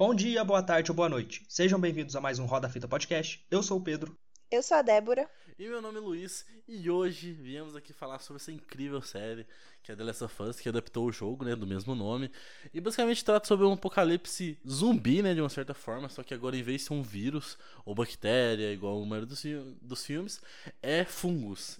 [0.00, 1.44] Bom dia, boa tarde ou boa noite.
[1.46, 3.44] Sejam bem-vindos a mais um Roda Fita Podcast.
[3.50, 4.16] Eu sou o Pedro.
[4.50, 5.28] Eu sou a Débora.
[5.58, 9.46] E meu nome é Luiz, e hoje viemos aqui falar sobre essa incrível série
[9.82, 12.30] que é The Last of Us, que adaptou o jogo, né, do mesmo nome.
[12.72, 16.56] E basicamente trata sobre um apocalipse zumbi, né, de uma certa forma, só que agora
[16.56, 19.44] em vez de ser um vírus ou bactéria, igual o maioria dos,
[19.82, 20.40] dos filmes,
[20.80, 21.78] é fungos.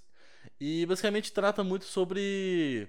[0.61, 2.87] E basicamente trata muito sobre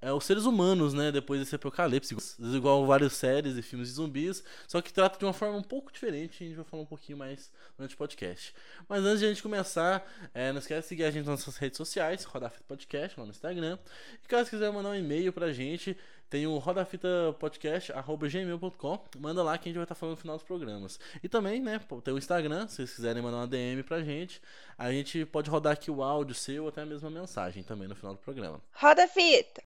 [0.00, 4.44] é, os seres humanos, né, depois desse apocalipse, igual várias séries e filmes de zumbis,
[4.66, 7.18] só que trata de uma forma um pouco diferente, a gente vai falar um pouquinho
[7.18, 8.54] mais durante o podcast.
[8.88, 11.56] Mas antes de a gente começar, é, não esquece de seguir a gente nas nossas
[11.56, 13.78] redes sociais, Rodafita Podcast, lá no Instagram,
[14.24, 15.96] e caso quiser mandar um e-mail pra gente,
[16.30, 21.00] tem o rodafitapodcast.gmail.com, manda lá que a gente vai estar falando no final dos programas.
[21.22, 24.42] E também, né, tem o Instagram, se vocês quiserem mandar uma DM pra gente,
[24.76, 28.20] a gente pode rodar aqui o áudio seu, até a mensagem também no final do
[28.20, 28.60] programa.
[28.72, 29.67] Roda fita!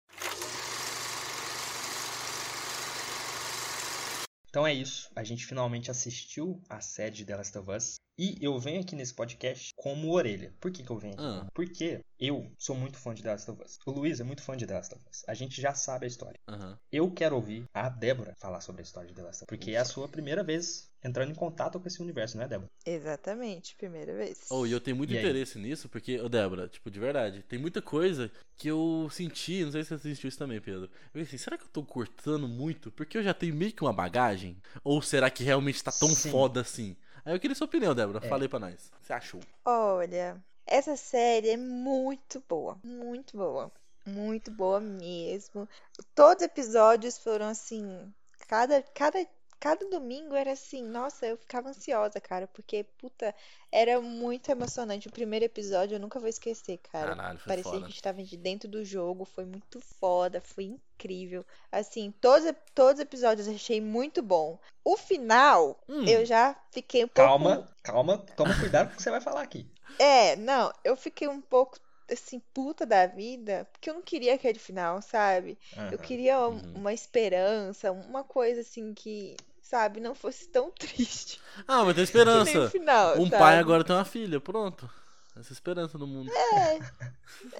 [4.54, 5.10] Então é isso.
[5.16, 7.96] A gente finalmente assistiu a série de The Last of Us.
[8.16, 10.54] E eu venho aqui nesse podcast como orelha.
[10.60, 11.22] Por que, que eu venho aqui?
[11.24, 11.46] Ah.
[11.52, 13.78] Porque eu sou muito fã de The Last of Us.
[13.84, 15.24] O Luiz é muito fã de The Last of Us.
[15.26, 16.38] A gente já sabe a história.
[16.48, 16.76] Uhum.
[16.92, 19.46] Eu quero ouvir a Débora falar sobre a história de The Last of Us.
[19.48, 22.70] Porque é a sua primeira vez entrando em contato com esse universo, não é, Débora?
[22.86, 24.46] Exatamente, primeira vez.
[24.48, 25.64] Oh, e eu tenho muito e interesse aí?
[25.64, 29.82] nisso, porque, oh, Débora, tipo, de verdade, tem muita coisa que eu senti, não sei
[29.82, 30.84] se você sentiu isso também, Pedro.
[31.12, 32.90] Eu pensei, será que eu tô cortando muito?
[32.92, 34.56] Porque eu já tenho meio que uma bagagem?
[34.84, 36.30] Ou será que realmente tá tão Sim.
[36.30, 36.96] foda assim?
[37.24, 38.24] Aí eu queria sua opinião, Débora.
[38.24, 38.28] É.
[38.28, 38.74] Falei pra nós.
[38.74, 39.40] O que você achou?
[39.64, 40.36] Olha,
[40.66, 42.78] essa série é muito boa.
[42.82, 43.72] Muito boa.
[44.06, 45.68] Muito boa mesmo.
[46.14, 48.12] Todos os episódios foram assim.
[48.46, 49.26] Cada, cada
[49.58, 53.34] cada domingo era assim, nossa, eu ficava ansiosa, cara, porque, puta,
[53.72, 55.08] era muito emocionante.
[55.08, 57.16] O primeiro episódio eu nunca vou esquecer, cara.
[57.16, 57.78] Caralho, foi Parecia foda.
[57.78, 61.44] que a gente tava de dentro do jogo, foi muito foda, foi incrível.
[61.72, 64.58] Assim, todos, todos os episódios eu achei muito bom.
[64.84, 66.04] O final, hum.
[66.04, 67.74] eu já fiquei um calma, pouco.
[67.82, 69.66] Calma, calma, toma cuidado com o que você vai falar aqui.
[69.98, 71.78] É, não, eu fiquei um pouco
[72.10, 75.58] assim, puta da vida, porque eu não queria aquele final, sabe?
[75.76, 75.88] Uhum.
[75.90, 76.60] Eu queria uhum.
[76.74, 81.40] uma esperança, uma coisa assim que sabe, não fosse tão triste.
[81.66, 82.70] Ah, mas tem esperança.
[82.70, 83.38] Final, um sabe?
[83.38, 84.88] pai agora tem uma filha, pronto.
[85.36, 86.30] Essa esperança do mundo.
[86.32, 86.78] É,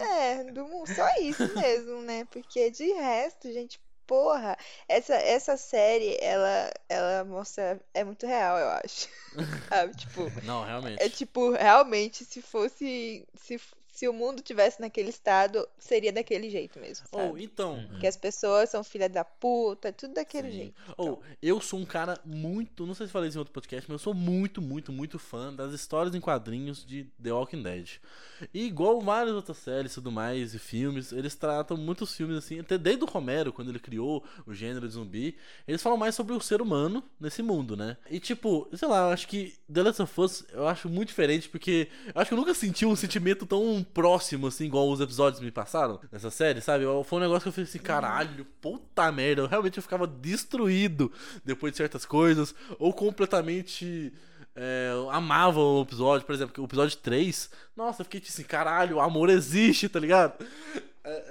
[0.01, 2.25] é, do mundo, só isso mesmo, né?
[2.31, 4.57] Porque de resto, gente, porra,
[4.89, 9.09] essa, essa série, ela, ela mostra, é muito real, eu acho.
[9.69, 9.97] Sabe?
[9.97, 11.03] Tipo, Não, realmente.
[11.03, 13.61] É tipo, realmente, se fosse, se
[13.95, 17.07] se o mundo tivesse naquele estado, seria daquele jeito mesmo.
[17.07, 17.29] Sabe?
[17.31, 17.75] Ou então.
[17.75, 18.01] Uhum.
[18.01, 20.57] Que as pessoas são filha da puta, tudo daquele Sim.
[20.57, 20.75] jeito.
[20.97, 21.23] Ou então.
[21.41, 22.85] eu sou um cara muito.
[22.85, 25.55] Não sei se falei isso em outro podcast, mas eu sou muito, muito, muito fã
[25.55, 28.01] das histórias em quadrinhos de The Walking Dead.
[28.53, 32.59] E igual várias outras séries e tudo mais, e filmes, eles tratam muitos filmes assim,
[32.59, 35.37] até desde o Romero, quando ele criou o gênero de zumbi,
[35.69, 37.97] eles falam mais sobre o ser humano nesse mundo, né?
[38.11, 41.49] E tipo, sei lá, eu acho que The Last of Us eu acho muito diferente,
[41.49, 45.41] porque eu acho que eu nunca senti um sentimento tão próximo, assim, igual os episódios
[45.41, 46.85] me passaram nessa série, sabe?
[47.05, 51.13] Foi um negócio que eu falei assim, caralho, puta merda, eu realmente eu ficava destruído
[51.45, 54.13] depois de certas coisas, ou completamente.
[54.57, 57.51] É, amava o episódio, por exemplo, o episódio 3.
[57.77, 60.35] Nossa, eu fiquei tipo assim, caralho, amor existe, tá ligado?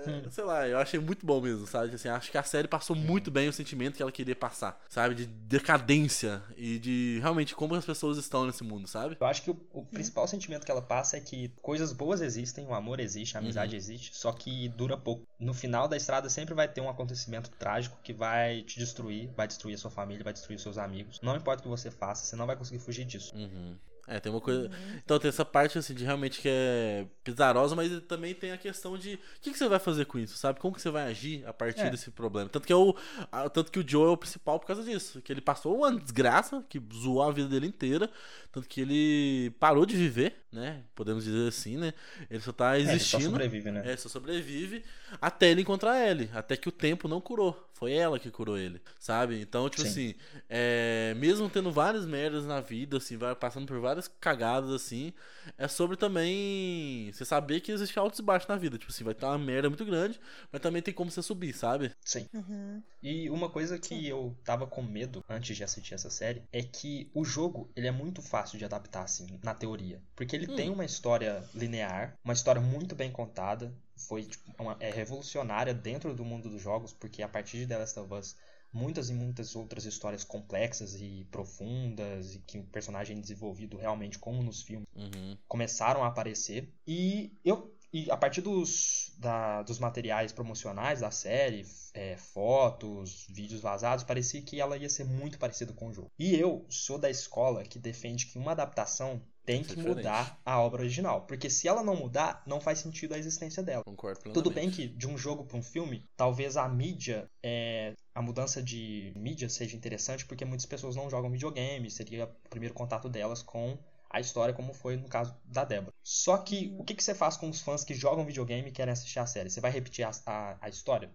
[0.10, 0.30] É.
[0.30, 1.94] Sei lá, eu achei muito bom mesmo, sabe?
[1.94, 5.16] Assim, acho que a série passou muito bem o sentimento que ela queria passar, sabe?
[5.16, 9.18] De decadência e de realmente como as pessoas estão nesse mundo, sabe?
[9.20, 12.66] Eu acho que o, o principal sentimento que ela passa é que coisas boas existem,
[12.66, 13.78] o amor existe, a amizade uhum.
[13.78, 15.28] existe, só que dura pouco.
[15.40, 19.48] No final da estrada sempre vai ter um acontecimento trágico que vai te destruir, vai
[19.48, 21.20] destruir a sua família, vai destruir os seus amigos.
[21.22, 23.36] Não importa o que você faça, você não vai conseguir fugir disso.
[23.36, 23.78] Uhum.
[24.06, 24.64] É, tem uma coisa.
[24.64, 25.00] Uhum.
[25.04, 28.98] Então tem essa parte assim de realmente que é pesarosa, mas também tem a questão
[28.98, 30.60] de o que, que você vai fazer com isso, sabe?
[30.60, 31.90] Como que você vai agir a partir é.
[31.90, 32.50] desse problema.
[32.50, 32.96] Tanto que, é o,
[33.32, 35.22] a, tanto que o Joe é o principal por causa disso.
[35.22, 38.10] Que ele passou uma desgraça que zoou a vida dele inteira.
[38.52, 40.84] Tanto que ele parou de viver, né?
[40.94, 41.94] Podemos dizer assim, né?
[42.30, 42.92] Ele só tá existindo.
[42.92, 43.82] É, ele só sobrevive, né?
[43.86, 44.84] É, só sobrevive
[45.22, 46.30] até ele encontrar ele.
[46.34, 47.70] Até que o tempo não curou.
[47.74, 49.42] Foi ela que curou ele, sabe?
[49.42, 49.90] Então, tipo Sim.
[49.90, 50.16] assim,
[50.48, 55.12] é, mesmo tendo várias merdas na vida, assim, vai passando por várias cagadas, assim,
[55.58, 58.78] é sobre também você saber que existe altos e baixos na vida.
[58.78, 60.20] Tipo assim, vai estar uma merda muito grande,
[60.52, 61.92] mas também tem como você subir, sabe?
[62.06, 62.28] Sim.
[62.34, 62.82] Uhum.
[63.02, 64.06] E uma coisa que Sim.
[64.06, 67.92] eu tava com medo antes de assistir essa série é que o jogo, ele é
[67.92, 70.00] muito fácil de adaptar, assim, na teoria.
[70.16, 70.56] Porque ele hum.
[70.56, 73.74] tem uma história linear, uma história muito bem contada,
[74.08, 77.78] foi tipo, uma, é revolucionária dentro do mundo dos jogos, porque a partir de The
[77.78, 78.36] Last of Us,
[78.72, 84.42] muitas e muitas outras histórias complexas e profundas, e que o personagem desenvolvido realmente como
[84.42, 85.38] nos filmes, uhum.
[85.48, 86.74] começaram a aparecer.
[86.88, 91.64] E eu E a partir dos, da, dos materiais promocionais da série,
[91.94, 96.12] é, fotos, vídeos vazados, parecia que ela ia ser muito parecida com o jogo.
[96.18, 99.98] E eu sou da escola que defende que uma adaptação tem que Diferente.
[99.98, 101.22] mudar a obra original.
[101.26, 103.84] Porque se ela não mudar, não faz sentido a existência dela.
[103.84, 104.44] Concordo plenamente.
[104.44, 108.62] Tudo bem que de um jogo para um filme, talvez a mídia, é, a mudança
[108.62, 113.42] de mídia seja interessante porque muitas pessoas não jogam videogame, seria o primeiro contato delas
[113.42, 113.78] com
[114.14, 115.92] a história, como foi no caso da Débora.
[116.04, 118.94] Só que o que, que você faz com os fãs que jogam videogame e querem
[118.94, 119.50] assistir a série?
[119.50, 121.12] Você vai repetir a, a, a história?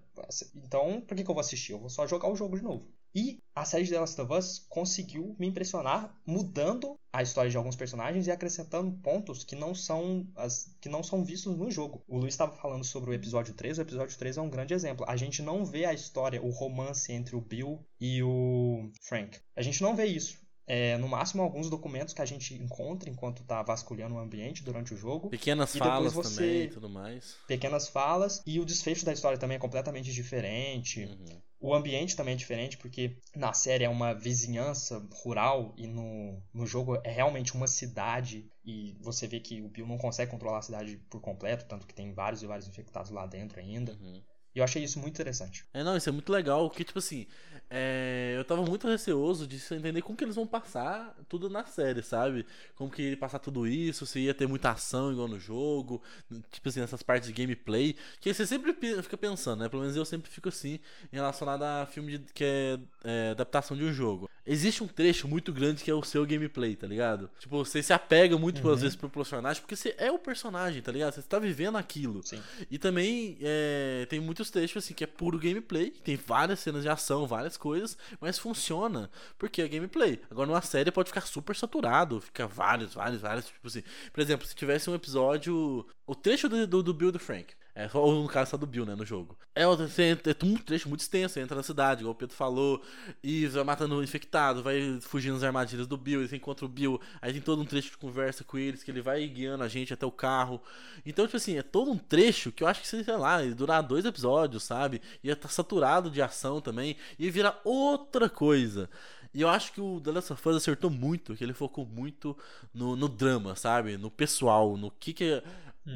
[0.56, 1.72] Então, por que, que eu vou assistir?
[1.72, 2.92] Eu vou só jogar o jogo de novo.
[3.20, 7.56] E a série de The Last of Us conseguiu me impressionar mudando a história de
[7.56, 12.00] alguns personagens e acrescentando pontos que não são as, que não são vistos no jogo.
[12.06, 15.04] O Luiz estava falando sobre o episódio 3, o episódio 3 é um grande exemplo.
[15.08, 19.36] A gente não vê a história, o romance entre o Bill e o Frank.
[19.56, 20.38] A gente não vê isso.
[20.68, 24.92] É, no máximo alguns documentos que a gente encontra enquanto tá vasculhando o ambiente durante
[24.92, 25.30] o jogo.
[25.30, 27.36] Pequenas E falas você- também e tudo mais.
[27.48, 31.04] Pequenas falas e o desfecho da história também é completamente diferente.
[31.06, 31.40] Uhum.
[31.60, 36.66] O ambiente também é diferente, porque na série é uma vizinhança rural e no, no
[36.66, 38.48] jogo é realmente uma cidade.
[38.64, 41.94] E você vê que o Bill não consegue controlar a cidade por completo, tanto que
[41.94, 43.92] tem vários e vários infectados lá dentro ainda.
[44.00, 44.22] Uhum.
[44.58, 45.64] Eu achei isso muito interessante.
[45.72, 47.26] É, não, isso é muito legal, porque, tipo assim,
[47.70, 52.02] é, eu tava muito receoso de entender como que eles vão passar tudo na série,
[52.02, 52.44] sabe?
[52.74, 56.02] Como que ia passar tudo isso, se ia ter muita ação igual no jogo,
[56.50, 58.72] tipo assim, essas partes de gameplay, que você sempre
[59.02, 59.68] fica pensando, né?
[59.68, 60.80] Pelo menos eu sempre fico assim,
[61.12, 64.28] em relacionado a filme de- que é, é, adaptação de um jogo.
[64.50, 67.30] Existe um trecho muito grande que é o seu gameplay, tá ligado?
[67.38, 68.72] Tipo, você se apega muito, Uhum.
[68.72, 71.12] às vezes, pro personagem, porque você é o personagem, tá ligado?
[71.14, 72.22] Você tá vivendo aquilo.
[72.26, 72.40] Sim.
[72.70, 76.88] E também é, tem muitos trechos assim que é puro gameplay, tem várias cenas de
[76.88, 80.18] ação, várias coisas, mas funciona porque é gameplay.
[80.30, 83.82] Agora numa série pode ficar super saturado, fica vários, vários, vários, tipo assim.
[84.12, 87.54] Por exemplo, se tivesse um episódio, o trecho do, do, do Bill do Frank.
[87.78, 89.38] É, ou no caso só do Bill, né, no jogo.
[89.54, 92.82] É, você é um trecho muito extenso, você entra na cidade, igual o Pedro falou,
[93.22, 96.68] e vai matando o infectado, vai fugindo das armadilhas do Bill, e você encontra o
[96.68, 99.68] Bill, aí tem todo um trecho de conversa com eles, que ele vai guiando a
[99.68, 100.60] gente até o carro.
[101.06, 103.80] Então, tipo assim, é todo um trecho que eu acho que, sei lá, ia durar
[103.80, 105.00] dois episódios, sabe?
[105.22, 108.90] Ia estar saturado de ação também, ia virar outra coisa.
[109.32, 112.36] E eu acho que o The Last of Us acertou muito, que ele focou muito
[112.74, 113.96] no, no drama, sabe?
[113.96, 115.40] No pessoal, no que que...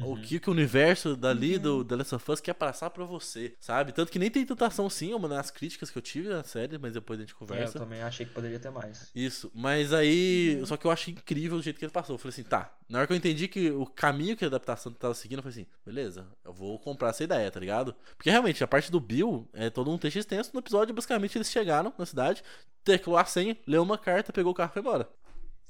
[0.01, 3.53] O que, que o universo dali do The Last of Us quer passar pra você,
[3.59, 3.91] sabe?
[3.91, 6.77] Tanto que nem tem tentação sim, é uma das críticas que eu tive na série,
[6.77, 7.79] mas depois a gente É, eu conversa.
[7.79, 9.11] também achei que poderia ter mais.
[9.13, 10.61] Isso, mas aí.
[10.65, 12.15] Só que eu achei incrível o jeito que ele passou.
[12.15, 12.73] Eu falei assim, tá.
[12.89, 15.61] Na hora que eu entendi que o caminho que a adaptação tava seguindo, eu falei
[15.61, 17.95] assim, beleza, eu vou comprar essa ideia, tá ligado?
[18.17, 20.51] Porque realmente, a parte do Bill é todo um texto extenso.
[20.53, 22.43] No episódio, basicamente, eles chegaram na cidade,
[22.83, 25.09] teclou a senha, leu uma carta, pegou o carro e foi embora.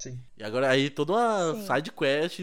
[0.04, 0.20] Sim.
[0.36, 1.66] E agora aí toda uma Sim.
[1.66, 2.40] side quest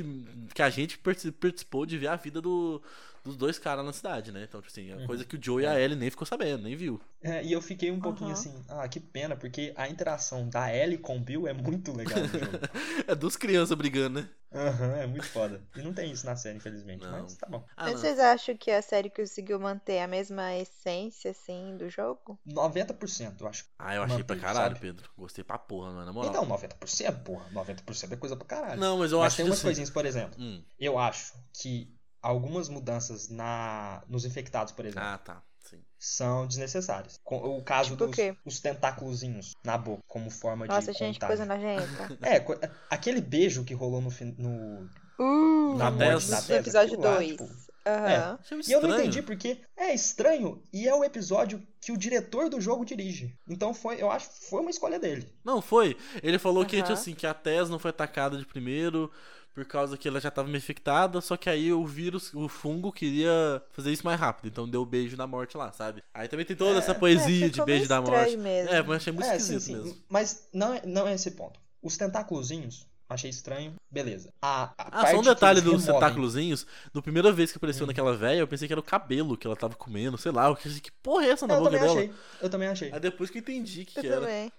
[0.53, 2.81] que a gente partic- participou de ver a vida do,
[3.23, 4.43] dos dois caras na cidade, né?
[4.47, 5.05] Então, tipo assim, a Uhum.
[5.07, 5.83] coisa que o Joe e a É.
[5.83, 6.99] Ellie nem ficou sabendo, nem viu.
[7.21, 8.39] É, e eu fiquei um pouquinho Aham.
[8.39, 12.19] assim, ah, que pena, porque a interação da Ellie com o Bill é muito legal
[12.19, 12.41] no jogo.
[13.07, 14.29] É duas crianças brigando, né?
[14.53, 15.61] Aham, é muito foda.
[15.75, 17.11] E não tem isso na série, infelizmente, Não.
[17.21, 17.63] mas tá bom.
[17.77, 17.99] Ah, Mas não.
[18.01, 22.37] vocês acham que a série conseguiu manter a mesma essência, assim, do jogo?
[22.45, 23.65] 90%, eu acho.
[23.79, 24.79] Ah, eu achei pra Manteve, caralho, sabe?
[24.79, 25.09] Pedro.
[25.17, 26.29] Gostei pra porra, mano, na moral.
[26.31, 27.45] Então, 90%, porra.
[27.51, 28.79] 90% é coisa pra caralho.
[28.81, 30.35] Não, mas eu mas acho tem que umas assim- coisinhas, por exemplo.
[30.41, 30.61] Hum.
[30.79, 35.41] Eu acho que algumas mudanças na nos infectados, por exemplo, Ah, tá.
[35.59, 35.79] Sim.
[35.97, 37.19] são desnecessárias.
[37.25, 38.35] O caso Tipo dos quê?
[38.45, 41.45] os tentáculozinhos na boca, como forma Nossa, de gente, que contágio.
[41.45, 42.17] coisa nojenta.
[42.21, 47.17] É, co- aquele beijo que rolou no, no Uh, na morte da episódio aquilo lá,
[47.17, 47.31] 2.
[47.31, 47.49] tipo,
[47.85, 48.37] Aham.
[48.39, 52.49] Achei E eu não entendi porque é estranho e é o episódio que o diretor
[52.49, 53.35] do jogo dirige.
[53.47, 55.27] Então foi, eu acho, que foi uma escolha dele.
[55.43, 55.97] Não, foi.
[56.21, 56.83] Ele falou que, Aham.
[56.83, 59.11] tipo assim, que a Tess não foi atacada de primeiro
[59.53, 62.91] por causa que ela já tava meio infectada, só que aí o vírus, o fungo
[62.91, 66.03] queria fazer isso mais rápido, então deu beijo na morte lá, sabe?
[66.13, 68.37] Aí também tem toda É, essa poesia É, de beijo da morte.
[68.37, 68.69] mesmo.
[68.69, 69.75] É, mas achei muito é, esquisito sim, sim.
[69.75, 69.97] mesmo.
[70.09, 71.59] Mas não é, não é esse ponto.
[71.81, 73.75] Os tentáculozinhos, achei estranho.
[73.89, 74.33] Beleza.
[74.41, 76.65] A, a Ah, parte só um detalhe dos tentáculozinhos.
[76.93, 77.87] No primeira vez que apareceu Hum.
[77.87, 80.47] naquela velha, eu pensei que era o cabelo que ela tava comendo, sei lá.
[80.47, 81.99] Eu pensei, que porra é essa na Eu boca também dela?
[81.99, 82.13] achei.
[82.41, 82.91] Eu também achei.
[82.91, 84.21] Aí depois que eu entendi que, Eu que era.
[84.21, 84.51] também.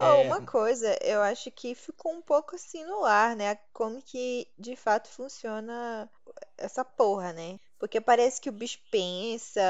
[0.00, 3.56] Oh, uma coisa, eu acho que ficou um pouco assim no ar, né?
[3.72, 6.08] Como que de fato funciona
[6.56, 7.58] essa porra, né?
[7.78, 9.60] Porque parece que o bicho pensa,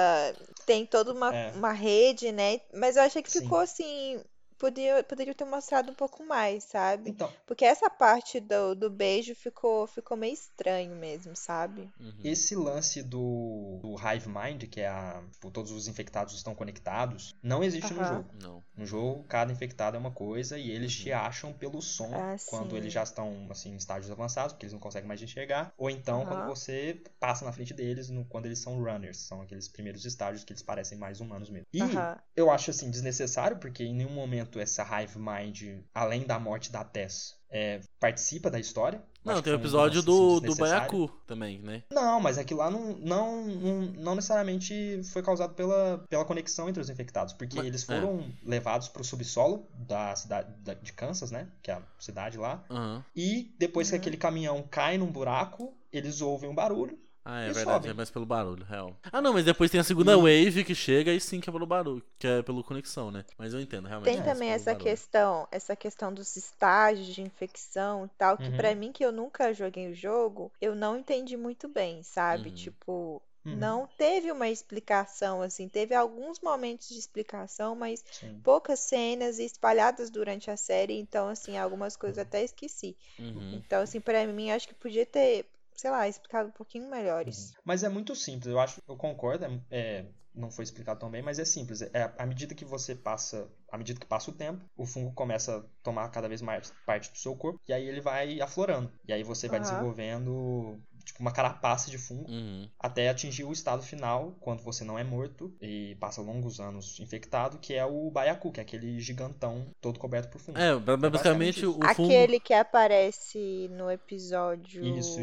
[0.66, 1.52] tem toda uma, É.
[1.52, 2.61] uma rede, né?
[2.75, 3.30] Mas eu achei que Sim.
[3.30, 4.23] ficou assim,
[4.59, 7.11] podia, poderia ter mostrado um pouco mais, sabe?
[7.11, 11.88] Então, Porque essa parte do, do beijo ficou, ficou meio estranho mesmo, sabe?
[12.00, 12.15] Uhum.
[12.23, 15.21] esse lance do, do Hive Mind, que é a.
[15.33, 18.05] Tipo, todos os infectados estão conectados, não existe no Aham.
[18.05, 18.31] jogo.
[18.43, 18.62] Não.
[18.77, 22.77] No jogo, cada infectado é uma coisa e eles te acham pelo som Ah, quando
[22.77, 22.77] sim.
[22.77, 25.73] eles já estão assim, em estágios avançados, porque eles não conseguem mais te enxergar.
[25.77, 29.67] Ou então quando você passa na frente deles, no- quando eles são runners, são aqueles
[29.69, 31.67] primeiros estágios que eles parecem mais humanos mesmo.
[31.75, 35.62] E eu acho assim desnecessário, porque em nenhum momento essa Hive Mind,
[35.95, 39.02] além da morte da Tess, é, participa da história.
[39.25, 40.55] Não, tem o que foi um episódio do, do.
[40.57, 41.83] Baiacu também, né?
[41.93, 46.81] Não, mas aquilo lá não, não, não, não necessariamente foi causado pela, pela conexão entre
[46.81, 47.87] os infectados, porque Mas- eles é.
[47.87, 51.49] foram levados pro subsolo da cidade da- de Kansas, né?
[51.62, 52.64] Que é a cidade lá.
[52.71, 53.05] Aham.
[53.14, 54.00] E depois que Uhum.
[54.00, 56.99] aquele caminhão cai num buraco, eles ouvem um barulho.
[57.30, 57.90] Ah, é E verdade, sobem.
[57.90, 58.97] é mais pelo barulho, real.
[59.12, 61.52] Ah, não, mas depois tem a segunda E- wave que chega e sim que é
[61.52, 63.23] pelo barulho, que é pelo conexão, né?
[63.37, 64.11] Mas eu entendo, realmente.
[64.11, 64.85] Tem é também essa barulho.
[64.85, 68.56] questão, essa questão dos estágios de infecção e tal, que Uhum.
[68.56, 72.49] pra mim que eu nunca joguei o jogo, eu não entendi muito bem, sabe?
[72.49, 72.54] Uhum.
[72.54, 73.56] Tipo, Uhum.
[73.56, 78.40] não teve uma explicação assim, teve alguns momentos de explicação, mas Sim.
[78.42, 82.97] poucas cenas espalhadas durante a série, então assim, algumas coisas eu até esqueci.
[83.18, 83.50] Uhum.
[83.52, 85.47] Então assim, pra mim acho que podia ter,
[85.78, 87.52] sei lá, explicado um pouquinho melhores.
[87.64, 91.23] Mas é muito simples, eu acho, eu concordo, é, é, não foi explicado tão bem,
[91.23, 91.82] mas é simples.
[91.82, 95.58] É, à medida que você passa, à medida que passa o tempo, o fungo começa
[95.58, 98.92] a tomar cada vez mais parte do seu corpo, e aí ele vai aflorando.
[99.06, 99.68] E aí você vai Aham.
[99.68, 102.69] desenvolvendo tipo uma carapaça de fungo Uhum.
[102.79, 107.59] até atingir o estado final, quando você não é morto e passa longos anos infectado,
[107.59, 110.59] que é o Baiacu, que é aquele gigantão todo coberto por fungo.
[110.59, 115.19] É, ba- basicamente basicamente o fungo Aquele que aparece no episódio Isso,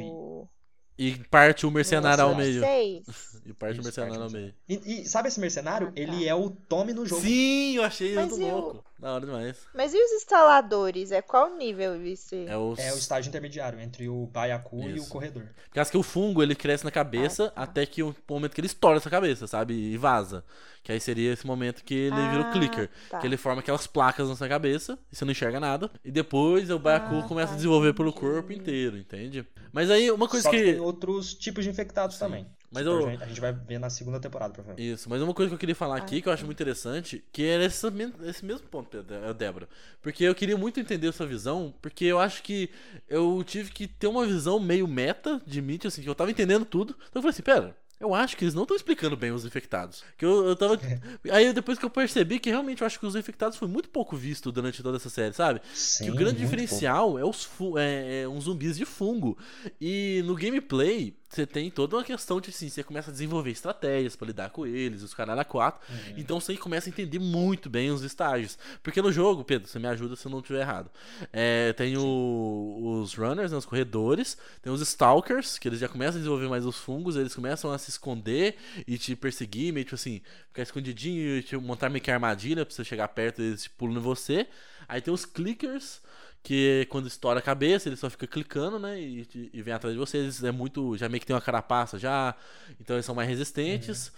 [0.98, 2.62] e parte o mercenário ao meio.
[3.46, 4.56] E parte o Isso, mercenário ao parte o meio.
[4.68, 5.90] E, e sabe esse mercenário?
[5.90, 6.02] Ah, tá.
[6.02, 7.22] Ele é o Tommy no jogo.
[7.22, 8.86] Sim, eu achei Mas muito e o- louco.
[8.98, 9.58] Da hora demais.
[9.74, 11.12] Mas e os instaladores?
[11.12, 12.34] É qual nível isso?
[12.34, 15.10] É o, É o estágio intermediário entre o Baiacu e o Isso.
[15.10, 15.44] corredor.
[15.44, 17.62] Por causa que o fungo ele cresce na cabeça Ah, tá.
[17.64, 19.74] até que o momento que ele estoura essa cabeça, sabe?
[19.74, 20.46] E vaza.
[20.82, 22.90] Que aí seria esse momento que ele vira o Ah, clicker.
[23.10, 23.20] tá.
[23.20, 25.92] Que ele forma aquelas placas na sua cabeça e você não enxerga nada.
[26.04, 28.26] E depois o Baiacu Ah, começa tá, a desenvolver pelo entendi.
[28.26, 29.46] corpo inteiro, entende?
[29.74, 30.72] Mas aí uma coisa Só que que.
[30.74, 32.20] tem outros tipos de infectados Sim.
[32.26, 32.48] também.
[32.76, 34.94] Mas eu- a gente- vai ver na segunda temporada, provavelmente.
[34.94, 37.24] Isso, mas uma coisa que eu queria falar Ah, aqui, que eu acho muito interessante,
[37.32, 37.88] que era esse,
[38.26, 39.68] esse mesmo ponto, Pedro- Débora.
[40.02, 42.70] Porque eu queria muito entender sua visão, porque eu acho que
[43.10, 46.66] eu tive que ter uma visão meio meta de Mitch, assim, que eu tava entendendo
[46.66, 46.92] tudo.
[47.10, 50.04] Então eu falei assim, pera, eu acho que eles não estão explicando bem os infectados.
[50.18, 50.78] Que eu, eu tava.
[51.32, 54.18] Aí depois que eu percebi que realmente eu acho que os infectados foi muito pouco
[54.18, 55.62] visto durante toda essa série, sabe?
[55.74, 59.38] Sim, Que o grande diferencial é os fu- é, é uns zumbis de fungo.
[59.80, 64.16] E no gameplay, você tem toda uma questão de assim, você começa a desenvolver estratégias
[64.16, 65.82] pra lidar com eles, os caralho a quatro.
[65.92, 66.14] Uhum.
[66.18, 68.58] Então você começa a entender muito bem os estágios.
[68.84, 70.90] Porque no jogo, Pedro, você me ajuda se eu não estiver errado.
[71.34, 76.16] É, tem o- os runners, né, os corredores, tem os stalkers, que eles já começam
[76.16, 78.56] a desenvolver mais os fungos, eles começam a se esconder
[78.88, 82.74] e te perseguir, meio tipo assim, ficar escondidinho e te montar meio que armadilha pra
[82.74, 84.48] você chegar perto e eles te pulam em você.
[84.88, 86.02] Aí tem os clickers,
[86.46, 89.00] que quando estoura a cabeça, ele só fica clicando, né?
[89.00, 90.44] E, e vem atrás de vocês.
[90.44, 90.96] É muito.
[90.96, 92.36] Já meio que tem uma carapaça já.
[92.80, 94.12] Então eles são mais resistentes.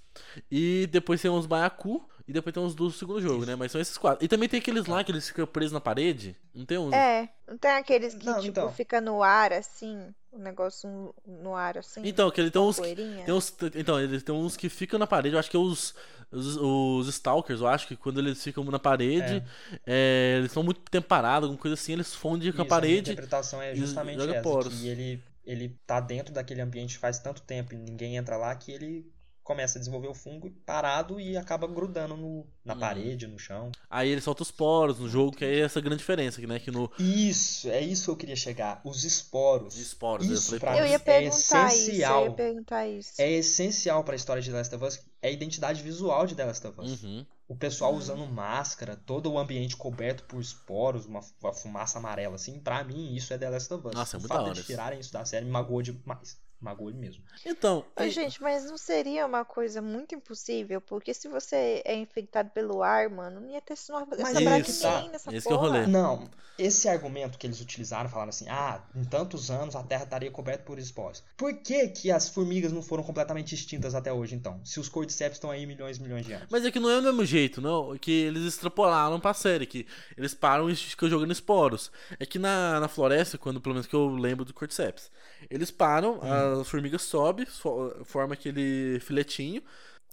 [0.52, 2.08] E depois tem uns Baiacu.
[2.28, 3.56] E depois tem uns do segundo jogo, né?
[3.56, 4.24] Mas são esses quatro.
[4.24, 6.36] E também tem aqueles lá que eles ficam presos na parede.
[6.54, 6.92] Não tem uns.
[6.92, 8.74] É, não tem aqueles que, Não, tipo, então.
[8.74, 12.76] fica no ar assim, o negócio no- ar assim, Então, que ele tem uns.
[12.78, 15.96] Tem uns, então, eles tem uns que ficam na parede, eu acho que é os,
[16.32, 19.44] os, os Stalkers, eu acho que quando eles ficam na parede,
[19.86, 23.12] é, eles estão muito tempo parados, alguma coisa assim, eles fundem com a parede.
[23.12, 24.74] interpretação é e justamente essa, poros.
[24.74, 28.72] que ele, ele tá dentro daquele ambiente faz tanto tempo e ninguém entra lá que
[28.72, 29.06] ele
[29.48, 32.80] começa a desenvolver o fungo parado e acaba grudando no, na Uhum.
[32.82, 33.72] parede, no chão.
[33.90, 36.60] Aí ele solta os poros no jogo, que é essa grande diferença, né?
[36.60, 36.92] Que no.
[37.00, 38.82] Isso, é isso que eu queria chegar.
[38.84, 39.74] Os esporos.
[39.76, 40.80] De esporos, eu Isso falei pra poros.
[40.82, 42.24] Eu mim ia é perguntar isso, eu essencial.
[42.26, 43.14] ia perguntar isso.
[43.18, 46.36] É essencial para a história de The Last of Us, é a identidade visual de
[46.36, 47.04] The Last of Us.
[47.04, 47.26] Uhum.
[47.48, 47.98] O pessoal Uhum.
[48.00, 53.16] usando máscara, todo o ambiente coberto por esporos, uma, uma fumaça amarela, assim, pra mim
[53.16, 53.94] isso é The Last of Us.
[53.94, 54.68] Nossa, é o muito fato da hora de isso.
[54.68, 56.38] tirarem isso da série me magoou demais.
[56.60, 57.24] Magoou mesmo.
[57.46, 57.86] Então.
[58.00, 60.82] E- gente, mas não seria uma coisa muito impossível?
[60.82, 64.82] Porque se você é infectado pelo ar, mano, não ia ter essa Mas essa isso,
[64.82, 65.08] braquinha tá.
[65.12, 65.72] nessa Esse que é o porra.
[65.72, 65.88] rolê.
[65.88, 70.32] Não, esse argumento que eles utilizaram, falaram assim, ah, em tantos anos a Terra estaria
[70.32, 71.24] coberta por esporos.
[71.38, 74.60] Por que que as formigas não foram completamente extintas até hoje, então?
[74.66, 76.48] Se os cordyceps estão aí milhões e milhões de anos.
[76.50, 77.96] Mas é que não é do mesmo jeito, não.
[78.00, 79.86] Que eles extrapolaram pra série, que
[80.18, 81.92] eles param e ficam jogando esporos.
[82.20, 85.12] É que na, na floresta, quando pelo menos que eu lembro do Cordyceps,
[85.52, 89.62] eles param, as formigas sobem, fo- forma aquele filetinho,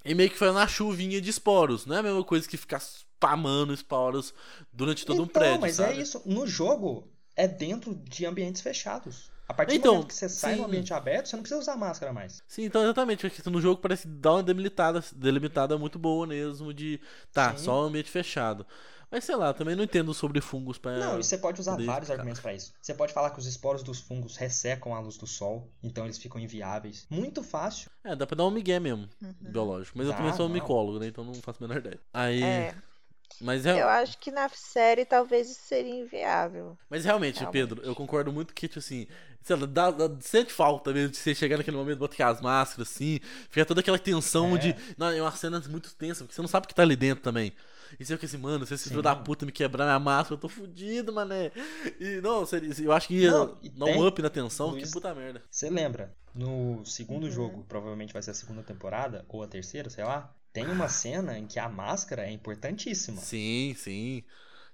[0.05, 1.87] e meio que faz uma chuvinha de esporos.
[1.87, 4.35] Não é a mesma coisa que ficar spamando esporos
[4.73, 5.61] durante todo então, um prédio.
[5.61, 5.95] mas sabe?
[5.95, 6.23] é isso.
[6.27, 9.33] No jogo, é dentro de ambientes fechados.
[9.47, 10.61] A partir Então, do momento que você sai sim.
[10.61, 12.43] no ambiente aberto, você não precisa usar máscara mais.
[12.49, 13.29] Sim, então exatamente.
[13.29, 17.01] porque No jogo parece dar uma delimitada, delimitada muito boa mesmo de.
[17.33, 17.65] Tá, Sim.
[17.65, 18.67] só um ambiente fechado.
[19.15, 20.99] Mas sei lá, também não entendo sobre fungos pra.
[20.99, 22.13] Não, e você pode usar vários explicar.
[22.15, 22.73] argumentos pra isso.
[22.83, 26.19] Você pode falar que os esporos dos fungos ressecam a luz do sol, então eles
[26.19, 27.07] ficam inviáveis.
[27.09, 27.89] Muito fácil.
[28.03, 29.35] É, dá pra dar um migué mesmo, Uhum.
[29.41, 29.97] biológico.
[29.97, 31.07] Mas eu Dá, também sou um micólogo, né?
[31.07, 32.01] Então não faço a menor ideia.
[32.13, 32.43] Aí.
[32.43, 32.75] É,
[33.41, 36.77] Mas, é, eu acho que na série talvez isso seria inviável.
[36.91, 37.53] mas realmente, Realmente.
[37.69, 39.07] Pedro, eu concordo muito que, tipo assim,
[39.43, 42.89] sei lá, dá, dá- sente falta mesmo de você chegar naquele momento, botar as máscaras,
[42.91, 44.59] assim, fica toda aquela tensão É.
[44.59, 44.77] de.
[44.99, 47.23] Não, é uma cena muito tensa, porque você não sabe o que tá ali dentro
[47.25, 47.53] também.
[47.99, 50.39] E você fica assim, mano, se esse filho da puta me quebrar minha máscara, eu
[50.41, 51.51] tô fudido, mané.
[52.01, 52.45] E não,
[52.83, 55.43] eu acho que ia Não, dar um up na tensão, Luiz- que puta merda.
[55.51, 56.15] Você lembra?
[56.35, 57.31] No segundo Uhum.
[57.31, 60.35] jogo, provavelmente vai ser a segunda temporada, ou a terceira, sei lá.
[60.53, 63.21] Tem uma cena em que a máscara é importantíssima.
[63.21, 64.23] Sim, sim.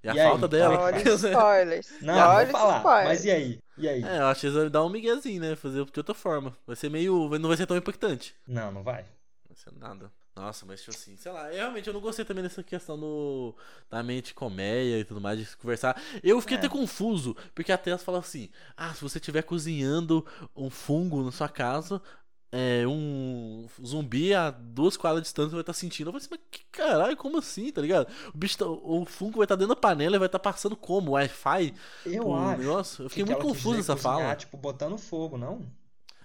[0.02, 0.78] E a E aí, falta dela.
[0.80, 1.90] Olha spoilers.
[2.00, 2.78] Não, Olha vou falar.
[2.78, 3.04] spoilers.
[3.08, 3.58] Mas e aí?
[3.76, 4.02] E aí?
[4.04, 5.56] É, eu acho que eles vão dar um miguezinho, né?
[5.56, 6.56] Fazer de outra forma.
[6.66, 7.28] Vai ser meio.
[7.38, 8.34] Não vai ser tão impactante.
[8.46, 9.02] Não, não vai.
[9.02, 10.10] Não vai ser nada.
[10.40, 13.54] Nossa, mas tipo assim, sei lá, eu realmente eu não gostei também dessa questão do
[13.90, 16.00] da mente colmeia e tudo mais, de conversar.
[16.22, 16.58] Eu fiquei É.
[16.58, 20.24] até confuso, porque a Tess fala assim: ah, se você estiver cozinhando
[20.56, 22.00] um fungo na sua casa,
[22.52, 26.08] é, um zumbi a duas quadras de distância vai estar sentindo.
[26.08, 28.08] Eu falei assim, mas que caralho, como assim, tá ligado?
[28.34, 31.12] O bicho tá- o fungo vai estar dentro da panela e vai estar passando como?
[31.12, 31.74] Wi-Fi?
[32.06, 32.58] Eu acho.
[32.58, 33.04] negócio?
[33.04, 34.34] Eu fiquei que muito ela confuso nessa fala.
[34.34, 35.64] Tipo, botando fogo, não?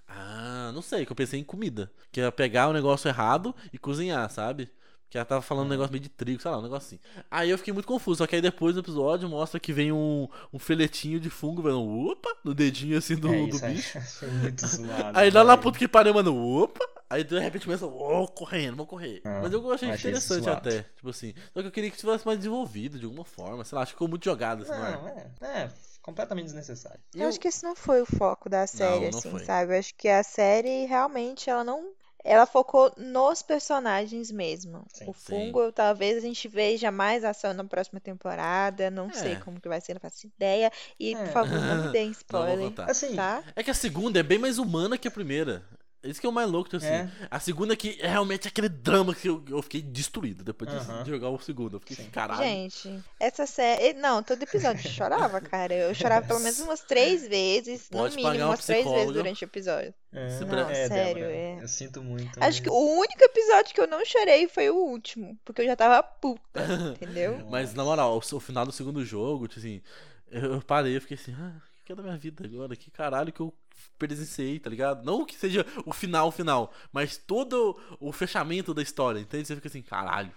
[0.08, 1.92] Ah, não sei, que eu pensei em comida.
[2.12, 4.70] Que ia pegar o negócio errado e cozinhar, sabe?
[5.10, 7.00] Que ela tava falando um negócio meio de trigo, sei lá, um negócio assim.
[7.30, 10.28] Aí eu fiquei muito confuso, só que aí depois no episódio mostra que vem um,
[10.52, 14.00] um filetinho de fungo, mano, opa, no dedinho assim do, é do bicho.
[14.20, 15.18] Foi muito zoado.
[15.18, 18.90] Aí lá na puta que pariu, mano, opa, aí de repente começa, ô, correndo, vamos
[18.90, 19.22] correr.
[19.24, 21.34] Ah, Mas eu achei achei interessante até, tipo assim.
[21.54, 23.96] Só que eu queria que tivesse mais desenvolvido de alguma forma, sei lá, acho que
[23.96, 25.02] ficou muito jogado assim, ar.
[25.02, 25.70] Não, é, é
[26.06, 27.00] completamente desnecessário.
[27.16, 29.44] E Eu acho que esse não foi o foco da série, não assim, foi.
[29.44, 29.74] sabe?
[29.74, 31.94] Eu acho que a série realmente ela não.
[32.24, 34.84] Ela focou nos personagens mesmo.
[34.94, 35.06] Sim.
[35.10, 35.20] O Sim.
[35.52, 38.90] fungo, talvez a gente veja mais ação na próxima temporada.
[38.92, 39.36] Não sei É.
[39.38, 40.72] como que vai ser, não faço ideia.
[41.00, 41.18] E, É.
[41.24, 42.90] por favor, não me deem Não spoiler, contar.
[42.90, 43.44] Assim, tá?
[43.56, 45.64] É que a segunda é bem mais humana que a primeira.
[46.06, 46.94] Isso que é o mais louco, tipo assim.
[46.94, 47.10] É.
[47.30, 51.30] A segunda que é realmente aquele drama que eu, eu fiquei destruído depois de, jogar
[51.30, 51.78] o segundo.
[51.78, 52.04] Eu fiquei Sim.
[52.04, 52.44] assim, caralho.
[52.44, 53.94] Gente, essa série.
[53.94, 55.74] Não, todo episódio eu chorava, cara.
[55.74, 57.90] Eu chorava pelo menos umas três vezes.
[57.90, 59.94] No Pode mínimo, pagar uma umas três vezes durante o episódio.
[60.14, 61.60] é, Não, é, sério, Débora, é.
[61.62, 62.44] Eu sinto muito.
[62.44, 65.38] Acho que o único episódio que eu não chorei foi o último.
[65.44, 66.42] Porque eu já tava puta,
[66.96, 67.46] entendeu?
[67.50, 69.82] Mas na moral, o, o final do segundo jogo, tipo assim,
[70.30, 72.76] eu, eu parei, eu fiquei assim, ah, o que é da minha vida agora?
[72.76, 73.54] Que caralho que eu
[73.98, 75.04] presenciei, tá ligado?
[75.06, 79.48] Não que seja o final, final, mas todo o fechamento da história, entende?
[79.48, 80.32] Você fica assim, caralho,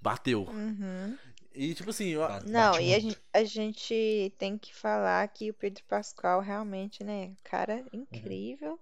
[0.00, 0.42] bateu.
[0.44, 1.16] Uhum.
[1.54, 5.50] E tipo assim, eu- Bate Não, e a gente, a gente tem que falar que
[5.50, 7.32] o Pedro Pascal realmente, né?
[7.44, 8.78] Cara incrível.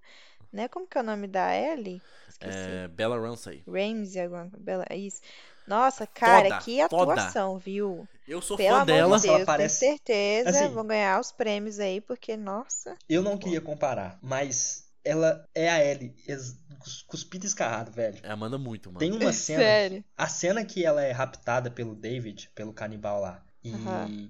[0.52, 0.66] Né?
[0.66, 2.02] Como que é o nome da Ellie?
[2.28, 2.56] Esqueci.
[2.58, 3.62] é, Bella Ramsey.
[3.66, 4.64] Ramsey, alguma coisa.
[4.64, 5.20] Bela- é Isso.
[5.70, 7.12] Nossa, cara, Foda, que foda.
[7.12, 8.08] atuação, viu?
[8.26, 9.04] Eu sou Pelo fã dela.
[9.04, 10.50] de Nossa, ela Deus, parece- tenho certeza.
[10.50, 12.96] assim- Vão ganhar os prêmios aí, porque, nossa.
[13.08, 18.18] Eu não queria comparar, mas ela é a Ellie, ex- cus- cuspido e escarrado, velho.
[18.22, 18.98] É, manda muito, mano.
[18.98, 20.04] Tem uma cena, Sério.
[20.18, 23.70] a cena que ela é raptada pelo David, pelo canibal lá, e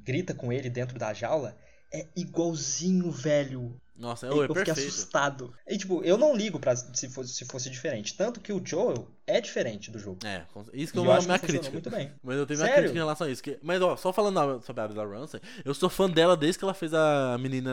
[0.04, 1.56] grita com ele dentro da jaula,
[1.92, 3.80] é igualzinho, velho.
[4.00, 4.88] Nossa, é, eu é fiquei perfeito.
[4.88, 5.54] assustado.
[5.68, 8.14] E tipo, eu não ligo pra se fosse, se fosse diferente.
[8.16, 10.18] Tanto que o Joel é diferente do jogo.
[10.24, 11.72] É, isso E que é eu uma acho que minha funcionou crítica.
[11.72, 12.12] muito bem.
[12.24, 12.82] Mas eu tenho minha Sério?
[12.84, 13.42] crítica em relação a isso.
[13.42, 16.64] que- Mas, ó, só falando sobre a Bella Ramsey, eu sou fã dela desde que
[16.64, 17.70] ela fez a menina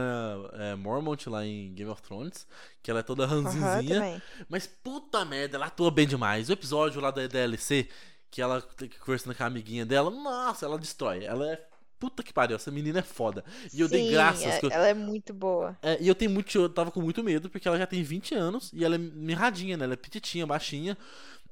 [0.54, 2.46] é, Mormont lá em Game of Thrones,
[2.84, 3.96] que ela é toda ranzinzinha.
[3.96, 4.22] também.
[4.50, 6.50] mas puta merda, ela atua bem demais.
[6.50, 7.88] O episódio lá da DLC,
[8.30, 8.62] que ela
[9.00, 11.24] conversando com a amiguinha dela, nossa, ela destrói.
[11.24, 11.68] Ela é.
[12.00, 13.44] Puta que pariu, essa menina é foda.
[13.74, 14.44] E eu dei Sim, graças.
[14.46, 15.78] é- que eu- ela é muito boa.
[15.82, 16.56] é, e eu tenho muito.
[16.58, 19.76] Eu tava com muito medo, porque ela já tem 20 anos e ela é mirradinha,
[19.78, 19.84] né?
[19.86, 20.98] Ela é petitinha, baixinha.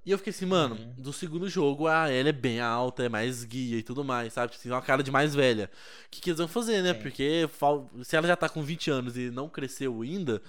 [0.06, 0.94] E eu fiquei assim, mano, Uhum.
[1.00, 4.54] do segundo jogo a Ellie é bem alta, é mais guia e tudo mais, sabe?
[4.54, 5.68] Assim, uma cara de mais velha.
[6.06, 6.94] O que, que eles vão fazer, né?
[6.94, 7.00] Sim.
[7.02, 7.50] Porque
[8.04, 10.44] se ela já tá com 20 anos e não cresceu ainda,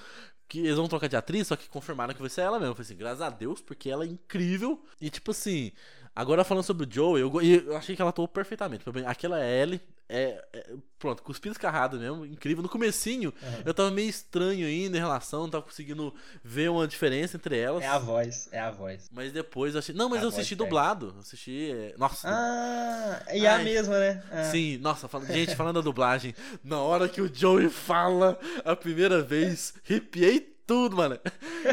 [0.46, 2.72] que eles vão trocar de atriz, só que confirmaram que vai ser ela mesmo.
[2.72, 4.84] Eu falei assim, graças a Deus, porque ela é incrível.
[5.00, 5.72] E tipo assim,
[6.16, 8.82] agora falando sobre o Joe, eu, eu achei que ela atuou perfeitamente.
[9.06, 12.62] Aquela Ellie é, é- Pronto, cuspido escarrado mesmo, incrível.
[12.62, 13.62] No comecinho, Uhum.
[13.66, 17.82] eu tava meio estranho ainda em relação, não tava conseguindo ver uma diferença entre elas.
[17.84, 19.08] É a voz, é a voz.
[19.12, 19.94] Mas depois eu achei.
[19.94, 21.12] Não, mas A eu assisti dublado.
[21.14, 21.70] eu Assisti.
[21.70, 22.28] é, Nossa.
[22.30, 24.22] Ah, e é a mesma, né?
[24.32, 24.44] Ah.
[24.44, 29.20] Sim, nossa, fala- gente, falando da dublagem, na hora que o Joey fala a primeira
[29.22, 31.18] vez, arrepiei tudo, mano.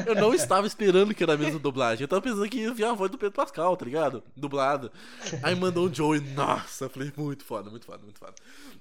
[0.06, 2.04] Eu não estava esperando que era a mesma dublagem.
[2.04, 4.24] Eu tava pensando que ia vir a voz do Pedro Pascal, tá ligado?
[4.36, 4.92] Dublado.
[5.42, 6.20] Aí mandou o Joey.
[6.20, 8.34] Nossa, falei, muito foda, muito foda, muito foda.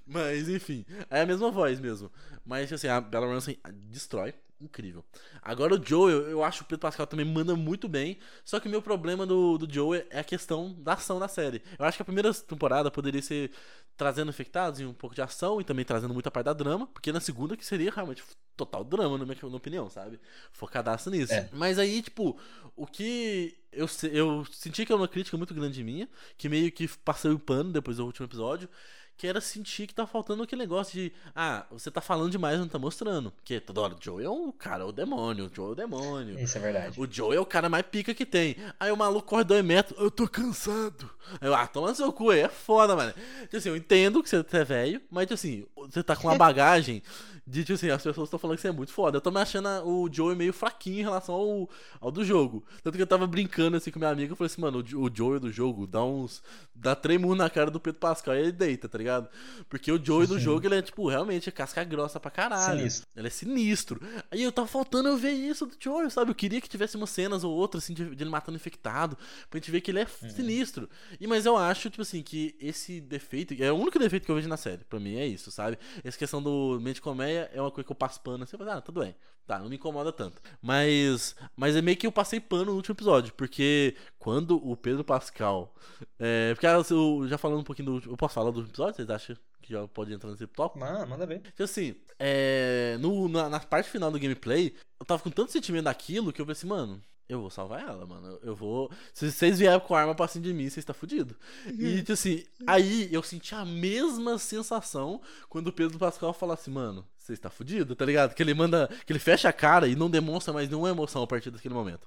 [0.07, 2.11] Mas, enfim, é a mesma voz mesmo.
[2.44, 3.59] Mas, assim, a Bella Ramsey
[3.90, 5.05] destrói incrível.
[5.40, 8.18] Agora o Joe, eu, acho que o Pedro Pascal também manda muito bem.
[8.44, 11.62] Só que o meu problema do, do Joe é a questão da ação da série.
[11.79, 13.51] Eu acho que a primeira temporada poderia ser
[13.96, 16.87] trazendo infectados e um pouco de ação e também trazendo muita parte da drama.
[16.87, 18.22] Porque na segunda que seria realmente
[18.57, 20.20] total drama, na minha, na minha opinião, sabe?
[20.52, 21.33] Focadaço nisso.
[21.33, 21.48] É.
[21.52, 22.38] Mas aí, tipo,
[22.76, 26.87] o que eu, eu senti que é uma crítica muito grande minha, que meio que
[26.88, 28.68] passei o pano depois do último episódio
[29.16, 32.68] que era sentir que tá faltando aquele negócio de, ah, você tá falando demais, não
[32.68, 33.31] tá mostrando.
[33.31, 35.75] Porque toda hora, o Joe é o cara, é o demônio, o Joe é o
[35.75, 36.38] demônio.
[36.38, 37.01] Isso é verdade.
[37.01, 38.57] O Joe é o cara mais pica que tem.
[38.81, 41.11] Aí o maluco corre dois metros, eu tô cansado.
[41.40, 43.12] Aí eu, ah, toma seu cu aí, é foda, mano.
[43.42, 46.37] Tipo assim, eu entendo que você é velho, mas tipo assim, você tá com uma
[46.38, 47.03] bagagem
[47.46, 49.16] de, tipo assim, as pessoas estão falando que você é muito foda.
[49.16, 51.70] Eu tô me achando o Joey meio fraquinho em relação ao,
[52.01, 52.64] ao do jogo.
[52.83, 55.40] Tanto que eu tava brincando assim com minha amiga, eu falei assim, mano, o, Joey
[55.40, 56.42] do jogo dá uns.
[56.75, 59.28] dá três na cara do Pedro Pascal e ele deita, tá ligado?
[59.68, 62.78] Porque o Joey do jogo, ele é, tipo, realmente é casca grossa pra caralho.
[62.78, 63.08] Sinistro.
[63.16, 64.00] Ele é sinistro.
[64.30, 66.30] Aí eu tava faltando eu ver isso do Joey, sabe?
[66.30, 69.16] Eu queria que tivesse umas cenas ou outras, assim, de, ele matando infectado,
[69.50, 70.30] pra gente ver que ele é uhum.
[70.30, 70.88] sinistro.
[71.20, 73.54] E, mas eu acho, tipo assim, que esse defeito.
[73.62, 74.84] É o único defeito que eu vejo na série.
[74.84, 75.78] Pra mim é isso, sabe?
[76.02, 78.80] Essa questão do mente comédia é uma coisa que eu passo pano assim, falo, ah,
[78.80, 79.14] tudo bem.
[79.46, 80.40] Tá, não me incomoda tanto.
[80.60, 85.02] Mas, mas é meio que eu passei pano no último episódio, porque quando o Pedro
[85.02, 85.74] Pascal.
[86.18, 88.10] É, porque ah, eu já falando um pouquinho do.
[88.10, 88.91] Eu posso falar do episódio?
[88.92, 90.78] Vocês acham que já pode entrar nesse tópico?
[90.78, 91.40] Manda, manda ver.
[91.40, 95.85] Porque assim, é, no, na, na parte final do gameplay, eu tava com tanto sentimento
[95.85, 98.38] daquilo que eu pensei, mano, eu vou salvar ela, mano.
[98.42, 98.90] Eu vou.
[99.14, 101.35] Se vocês vierem com a arma pra cima de mim, vocês tá fudido.
[101.66, 106.70] E, tipo assim, aí eu senti a mesma sensação quando o Pedro Pascal fala assim,
[106.70, 108.35] mano, você está fudido, tá ligado?
[108.35, 108.88] Que ele manda.
[109.07, 112.07] Que ele fecha a cara e não demonstra mais nenhuma emoção a partir daquele momento.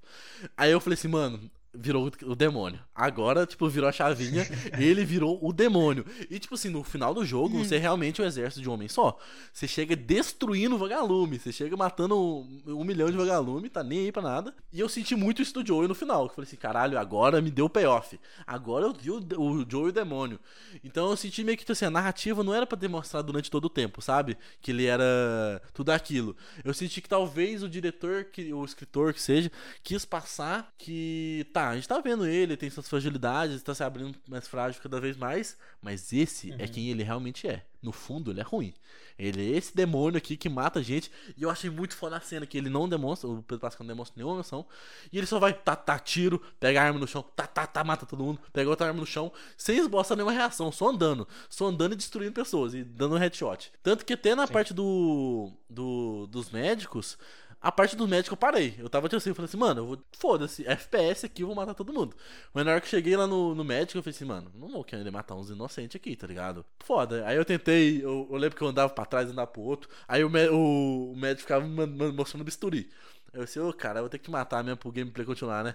[0.55, 2.79] Aí eu falei assim, mano, virou o demônio.
[2.93, 4.47] Agora, tipo, virou a chavinha,
[4.79, 6.05] ele virou o demônio.
[6.29, 8.87] E, tipo assim, no final do jogo, você é realmente um exército de um homem
[8.87, 9.17] só.
[9.51, 13.99] Você chega destruindo o vagalume, você chega matando um, um, milhão de vagalume, tá nem
[13.99, 14.53] aí pra nada.
[14.71, 16.23] E eu senti muito isso do Joey no final.
[16.23, 18.19] Eu falei assim, caralho, agora me deu payoff.
[18.45, 20.39] Agora eu vi o, o Joey o demônio.
[20.83, 23.65] Então eu senti meio que, tipo assim, a narrativa não era para demonstrar durante todo
[23.65, 24.37] o tempo, sabe?
[24.61, 26.35] Que ele era tudo aquilo.
[26.63, 29.51] Eu senti que talvez o diretor, que, o escritor que seja,
[29.83, 34.17] quis passar que, tá, a gente tá vendo ele, tem suas fragilidades, tá se abrindo
[34.27, 36.61] mais frágil cada vez mais, mas esse é uhum.
[36.61, 37.65] é quem ele realmente é.
[37.81, 38.73] No fundo, ele é ruim.
[39.17, 41.11] Ele é esse demônio aqui que mata a gente.
[41.37, 43.93] E eu achei muito foda a cena que ele não demonstra, o Pedro Pascal não
[43.93, 44.65] demonstra nenhuma emoção.
[45.11, 47.83] E ele só vai tá, tá, tiro, pega a arma no chão, tá, tá, tá,
[47.83, 51.27] mata todo mundo, pega outra arma no chão, sem esboçar nenhuma reação, só andando.
[51.49, 53.71] Só andando e destruindo pessoas e dando um headshot.
[53.83, 54.53] Tanto que até na Sim.
[54.53, 57.17] parte do, do dos médicos,
[57.65, 58.75] a parte do médico eu parei.
[58.77, 59.97] Eu tava tipo assim, eu falei assim, mano, eu vou.
[60.19, 62.15] Foda-se, FPS aqui, eu vou matar todo mundo.
[62.53, 64.67] Mas na hora que eu cheguei lá no, no médico, eu falei assim, mano, não
[64.67, 66.63] vou querer matar uns inocentes aqui, tá ligado?
[66.81, 67.25] Foda.
[67.25, 69.89] Aí eu tentei, eu, eu lembro que eu andava pra trás andava pro outro.
[70.07, 72.87] Aí o, o, o médico ficava me mostrando bisturi.
[73.33, 75.73] Eu disse, ô, oh, cara, eu vou ter que matar mesmo pro gameplay continuar, né?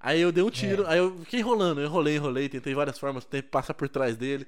[0.00, 0.94] Aí eu dei um tiro, é.
[0.94, 4.44] aí eu fiquei enrolando, eu enrolei, enrolei, tentei várias formas, tentei passar por trás dele.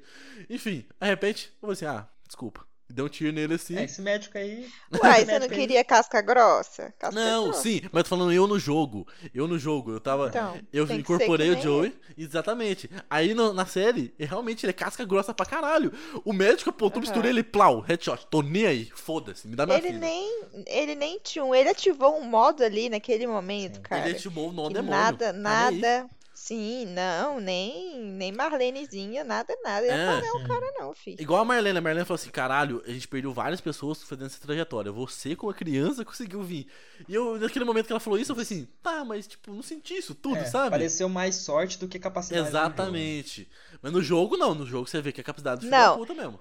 [0.48, 2.69] Enfim, de repente, eu falei assim, ah, desculpa.
[2.90, 3.76] Deu um tiro nele assim.
[3.76, 4.68] É, esse médico aí.
[5.02, 5.84] Uai, você não queria aí...
[5.84, 6.92] casca grossa?
[6.98, 7.62] Casca não, grossa.
[7.62, 9.06] sim, mas tô falando eu no jogo.
[9.34, 9.92] Eu no jogo.
[9.92, 10.28] Eu tava.
[10.28, 11.96] Então, eu incorporei o Joey.
[12.16, 12.90] Exatamente.
[13.08, 15.92] Aí no, na série, realmente ele é casca grossa pra caralho.
[16.24, 17.00] O médico apontou, uhum.
[17.00, 18.26] misturei ele, plau, headshot.
[18.30, 18.90] Tô nem aí.
[18.94, 19.98] Foda-se, me dá minha ele filha.
[19.98, 21.54] Nem, ele nem tinha um.
[21.54, 23.82] Ele ativou um modo ali naquele momento, sim.
[23.82, 24.08] cara.
[24.08, 24.90] Ele ativou o nó demônio.
[24.90, 26.10] Nada, tá nada.
[26.42, 29.86] Sim, não, nem, nem Marlenezinha, nada, nada.
[29.86, 31.20] Eu é, não o cara, não, filho.
[31.20, 31.78] Igual a Marlene.
[31.78, 34.90] A Marlene falou assim: caralho, a gente perdeu várias pessoas fazendo essa trajetória.
[34.90, 36.66] Você, como criança, conseguiu vir.
[37.06, 39.62] E eu, naquele momento que ela falou isso, eu falei assim: tá, mas, tipo, não
[39.62, 40.70] senti isso tudo, é, sabe?
[40.70, 42.48] Pareceu mais sorte do que capacidade.
[42.48, 43.46] Exatamente.
[43.82, 44.54] Mas no jogo, não.
[44.54, 45.98] No jogo você vê que é capacidade de não.
[45.98, 46.40] puta mesmo.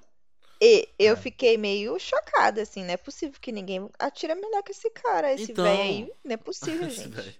[0.62, 1.18] E eu é.
[1.18, 5.52] fiquei meio chocada, assim, não é possível que ninguém atira melhor que esse cara, esse
[5.52, 5.66] então...
[5.66, 7.38] velho aí, não é possível, gente.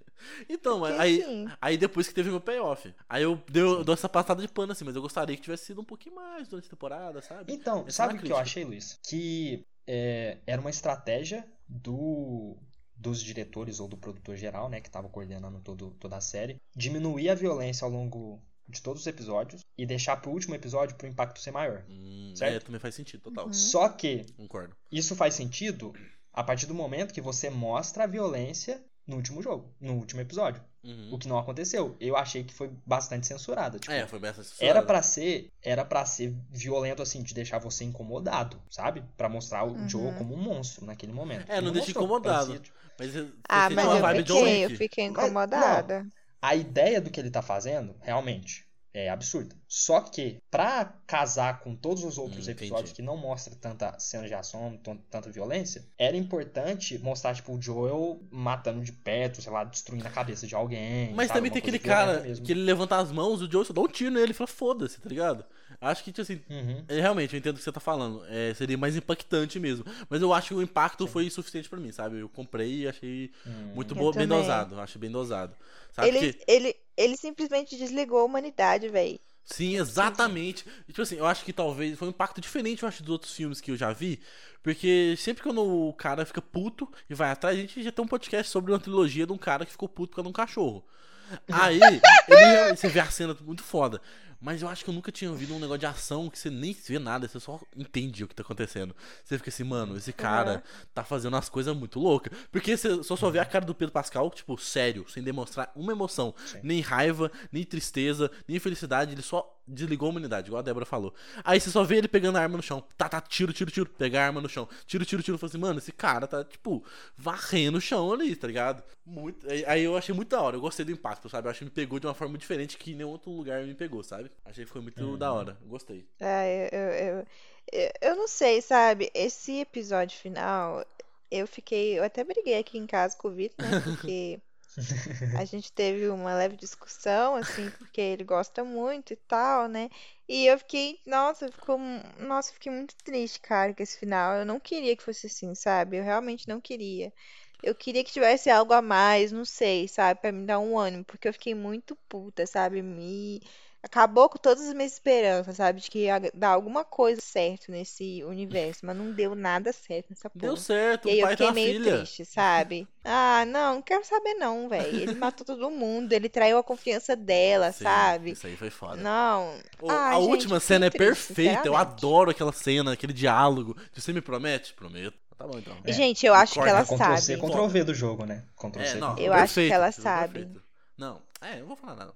[0.48, 1.48] Então, Porque, aí, assim...
[1.62, 2.94] aí depois que teve o payoff.
[3.08, 5.66] Aí eu, deu, eu dou essa passada de pano assim, mas eu gostaria que tivesse
[5.66, 7.54] sido um pouquinho mais durante a temporada, sabe?
[7.54, 9.00] Então, Essa sabe o que eu achei, Luiz?
[9.08, 12.58] Que é, era uma estratégia do
[12.96, 17.30] dos diretores ou do produtor geral, né, que estava coordenando todo, toda a série, diminuir
[17.30, 21.40] a violência ao longo de todos os episódios e deixar pro último episódio pro impacto
[21.40, 21.84] ser maior.
[21.90, 22.56] Hum, certo?
[22.56, 23.48] É, também faz sentido, total.
[23.48, 23.54] Uhum.
[23.54, 24.76] Só que Concordo.
[24.92, 25.94] isso faz sentido
[26.32, 30.62] a partir do momento que você mostra a violência no último jogo, no último episódio.
[30.84, 31.14] Uhum.
[31.14, 31.96] O que não aconteceu.
[32.00, 33.78] Eu achei que foi bastante censurada.
[33.80, 37.60] Tipo, É, foi bem essa era pra ser, era para ser violento assim, de deixar
[37.60, 39.04] você incomodado, sabe?
[39.18, 39.90] Pra mostrar o Uhum.
[39.90, 41.52] Joe como um monstro naquele momento.
[41.52, 42.48] É, não deixa mostrou, incomodado.
[42.54, 46.06] parecia, tipo, Mas você Ah, mas eu fiquei, eu fiquei Mas, incomodada.
[46.42, 49.56] A ideia do que ele tá fazendo, realmente, é absurda.
[49.68, 52.96] Só que, pra casar com todos os outros Hum, episódios entendi.
[52.96, 58.20] que não mostram tanta cena de ação, tanta violência, era importante mostrar, tipo, o Joel
[58.32, 61.14] matando de perto, sei lá, destruindo a cabeça de alguém.
[61.14, 61.40] Mas sabe?
[61.40, 62.46] também Uma tem aquele cara mesmo.
[62.46, 65.00] que ele levanta as mãos, o Joe só dá um tiro nele e fala, foda-se,
[65.00, 65.46] tá ligado?
[65.80, 66.84] Acho que, tipo assim, Uhum.
[66.88, 68.24] é, realmente, eu entendo o que você tá falando.
[68.28, 69.86] É, seria mais impactante mesmo.
[70.10, 72.20] Mas eu acho que o impacto foi suficiente pra mim, sabe?
[72.20, 73.72] Eu comprei e achei Hum.
[73.76, 74.80] muito Eu boa, bem dosado.
[74.80, 75.56] Achei bem dosado.
[75.92, 76.08] Sabe?
[76.08, 79.20] Ele, Porque- ele, ele simplesmente desligou a humanidade, velho.
[79.46, 80.66] Sim, exatamente.
[80.84, 83.34] E, tipo assim, eu acho que talvez foi um impacto diferente, eu acho, dos outros
[83.34, 84.20] filmes que eu já vi.
[84.62, 88.08] Porque sempre quando o cara fica puto e vai atrás, a gente já tem um
[88.08, 90.86] podcast sobre uma trilogia de um cara que ficou puto por causa de um cachorro.
[91.50, 91.80] Aí,
[92.28, 94.02] ele você vê a cena muito foda.
[94.42, 96.72] Mas eu acho que eu nunca tinha ouvido um negócio de ação que você nem
[96.74, 98.96] vê nada, você só entende o que tá acontecendo.
[99.24, 102.32] Você fica assim, mano, esse cara tá fazendo umas coisas muito loucas.
[102.52, 105.92] Porque você só só vê a cara do Pedro Pascal, tipo, sério, sem demonstrar uma
[105.92, 106.34] emoção.
[106.46, 106.60] Sim.
[106.64, 111.14] Nem raiva, nem tristeza, nem felicidade, ele só desligou a humanidade, igual a Débora falou.
[111.44, 112.84] Aí você só vê ele pegando a arma no chão.
[112.98, 113.88] Tá, tá, tiro, tiro, tiro.
[113.88, 114.68] Pegar a arma no chão.
[114.88, 115.38] Tiro, tiro, tiro.
[115.38, 116.84] Falei assim, mano, esse cara tá, tipo,
[117.16, 118.82] varrendo o chão ali, tá ligado?
[119.06, 119.48] Muito.
[119.50, 120.56] aí- Aí eu achei muito da hora.
[120.56, 121.48] Eu gostei do impacto, sabe?
[121.48, 124.04] Eu acho que me pegou de uma forma diferente que nenhum outro lugar me pegou,
[124.04, 124.29] sabe?
[124.46, 125.18] Achei que foi muito Uhum.
[125.18, 125.58] da hora.
[125.66, 126.08] Gostei.
[126.20, 127.28] É, eu, eu,
[127.72, 129.12] eu, eu não sei, sabe?
[129.14, 130.86] Esse episódio final,
[131.32, 131.98] eu fiquei.
[132.00, 133.76] Eu até briguei aqui em casa com o Vitor, né?
[133.76, 134.42] Porque
[135.34, 139.90] a gente teve uma leve discussão, assim, porque ele gosta muito e tal, né?
[140.28, 141.80] E eu fiquei, nossa, ficou,
[142.20, 144.36] nossa, eu fiquei muito triste, cara, com esse final.
[144.38, 145.98] Eu não queria que fosse assim, sabe?
[145.98, 147.14] Eu realmente não queria.
[147.62, 150.20] Eu queria que tivesse algo a mais, não sei, sabe?
[150.22, 152.82] Pra me dar um ânimo, porque eu fiquei muito puta, sabe?
[152.82, 153.42] Me
[153.84, 155.82] acabou com todas as minhas esperanças, sabe?
[155.82, 160.30] De que ia dar alguma coisa certo nesse universo, mas não deu nada certo nessa
[160.34, 160.58] Deu porra.
[160.58, 161.76] certo, E aí o eu pai tem fiquei meio filha.
[161.76, 162.88] triste, sabe?
[163.04, 164.98] Ah, não, não quero saber não, velho.
[165.00, 168.32] Ele matou todo mundo, ele traiu a confiança dela, Sim, sabe?
[168.32, 168.98] Isso aí foi foda.
[169.02, 169.64] Não.
[169.80, 171.68] Ô, Ah, a gente, última eu cena é triste, perfeita.
[171.68, 173.76] Eu adoro aquela cena, aquele diálogo.
[173.94, 174.74] Você me promete?
[174.74, 175.18] Prometo.
[175.38, 175.78] Tá bom então.
[175.86, 175.94] É.
[175.94, 177.38] Gente, eu acho que ela Ctrl C, sabe.
[177.38, 178.46] Ctrl V do jogo, né?
[178.56, 179.42] Ctrl É, C, não, Ctrl Eu V.
[179.44, 180.34] acho que ela perfeito, sabe.
[180.34, 180.64] perfeito.
[180.98, 182.14] Não, é, eu não vou falar nada.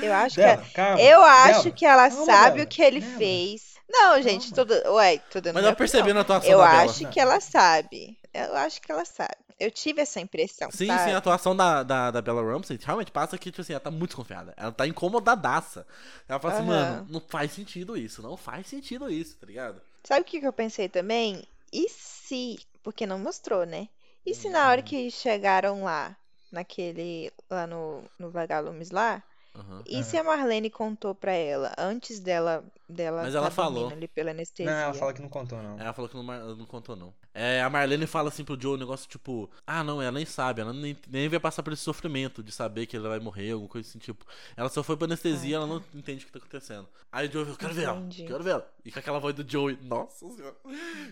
[0.00, 1.10] Eu acho que Débora, calma.
[1.10, 3.74] eu acho Débora, que ela calma, sabe o que ele fez.
[3.88, 4.54] Não, gente, Calma.
[4.54, 4.72] tudo.
[4.94, 6.94] Ué, dando Mas minha eu percebi na atuação Eu da Bela.
[6.94, 8.18] acho que ela sabe.
[8.34, 9.36] Eu acho que ela sabe.
[9.60, 10.98] Eu tive essa impressão, Sim, sabe?
[10.98, 13.90] sim, a atuação da, da, da Bella Ramsey realmente passa que, tipo assim, ela tá
[13.90, 14.54] muito desconfiada.
[14.56, 15.86] Ela tá incomodadaça.
[16.28, 16.62] Ela fala assim, Aham.
[16.62, 19.80] mano, não faz sentido isso, não faz sentido isso, tá ligado?
[20.04, 21.42] Sabe o que que eu pensei também?
[21.72, 23.88] E se, porque não mostrou, né?
[24.24, 24.84] E se na hora Uhum.
[24.84, 26.16] que chegaram lá,
[26.54, 29.22] naquele, lá no, no Vagalumes lá,
[29.56, 29.82] Aham.
[29.86, 33.92] e se a Marlene contou pra ela, antes dela, dela Mas ela tá dormindo falou.
[33.92, 34.72] ali pela Não, anestesia?
[34.72, 35.78] ela fala que não contou, não.
[35.78, 36.24] Ela falou que não,
[36.56, 37.14] não contou, não.
[37.32, 40.60] É, a Marlene fala assim pro Joe um negócio tipo: Ah, não, ela nem sabe,
[40.60, 43.68] ela nem, nem vai passar por esse sofrimento de saber que ela vai morrer, alguma
[43.68, 44.24] coisa assim, tipo.
[44.56, 46.88] Ela só foi pra anestesia, ela não entende o que tá acontecendo.
[47.12, 48.72] Aí o Joe falou: Quero ver ela, quero ver ela.
[48.84, 50.56] E com aquela voz do Joey, nossa senhora,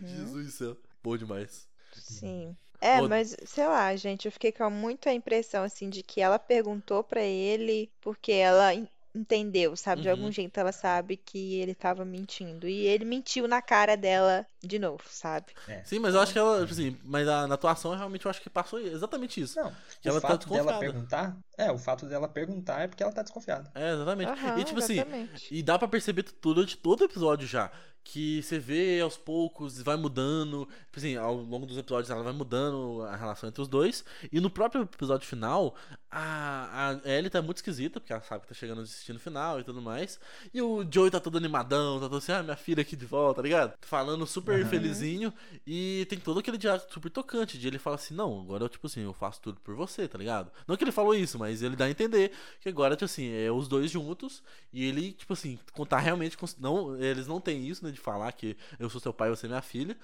[0.04, 1.68] Jesus do céu, bom demais.
[1.92, 2.56] Sim.
[2.82, 6.20] É, Ou- mas sei lá, gente, eu fiquei com muito a impressão assim de que
[6.20, 10.02] ela perguntou pra ele porque ela en- entendeu, sabe?
[10.02, 10.12] De Uhum.
[10.12, 14.78] algum jeito ela sabe que ele tava mentindo e ele mentiu na cara dela de
[14.78, 15.52] novo, sabe?
[15.66, 15.84] É.
[15.84, 18.40] Sim, mas eu acho que ela, tipo assim, mas a, na atuação realmente eu acho
[18.42, 19.60] que passou exatamente isso.
[19.60, 20.80] Não, Que o ela tá fato dela desconfiada.
[20.80, 21.36] perguntar.
[21.56, 23.70] É, o fato dela perguntar é porque ela tá desconfiada.
[23.74, 24.30] É, exatamente.
[24.30, 25.54] Aham, e tipo assim, exatamente.
[25.54, 27.70] E dá pra perceber durante todo o episódio já.
[28.04, 30.66] Que você vê aos poucos, vai mudando.
[30.86, 34.04] Tipo assim, ao longo dos episódios ela vai mudando a relação entre os dois.
[34.30, 35.74] E no próprio episódio final,
[36.10, 39.60] a, a Ellie tá muito esquisita, porque ela sabe que tá chegando no destino final
[39.60, 40.18] e tudo mais.
[40.52, 43.36] E o Joey tá todo animadão, tá todo assim, ah, minha filha aqui de volta,
[43.36, 43.74] tá ligado?
[43.82, 44.68] Falando super Aham.
[44.68, 45.32] felizinho.
[45.66, 47.56] E tem todo aquele diálogo super tocante.
[47.56, 50.18] De ele fala assim, não, agora eu, tipo assim, eu faço tudo por você, tá
[50.18, 50.50] ligado?
[50.66, 53.50] Não que ele falou isso, mas ele dá a entender que agora, tipo assim, é
[53.50, 54.42] os dois juntos.
[54.72, 56.36] E ele, tipo assim, contar realmente.
[56.36, 57.91] cons- Não, eles não têm isso, né?
[57.92, 59.96] De falar que eu sou seu pai e você é minha filha.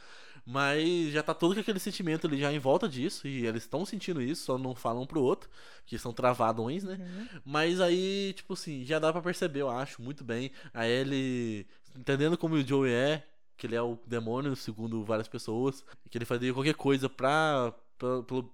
[0.46, 3.26] Mas já tá todo com aquele sentimento ali já em volta disso.
[3.26, 5.50] E eles estão sentindo isso, só não falam um pro outro.
[5.84, 6.98] Que são travadões, né?
[7.00, 7.40] Uhum.
[7.44, 10.50] Mas aí, tipo assim, já dá pra perceber, eu acho, muito bem.
[10.72, 11.66] A Ellie
[11.98, 16.24] entendendo como o Joey é, que ele é o demônio, segundo várias pessoas, que ele
[16.24, 17.74] faria qualquer coisa pra,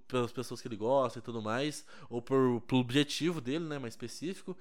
[0.08, 3.92] pelas pessoas que ele gosta e tudo mais, ou por, pelo objetivo dele, né, mais
[3.92, 4.56] específico.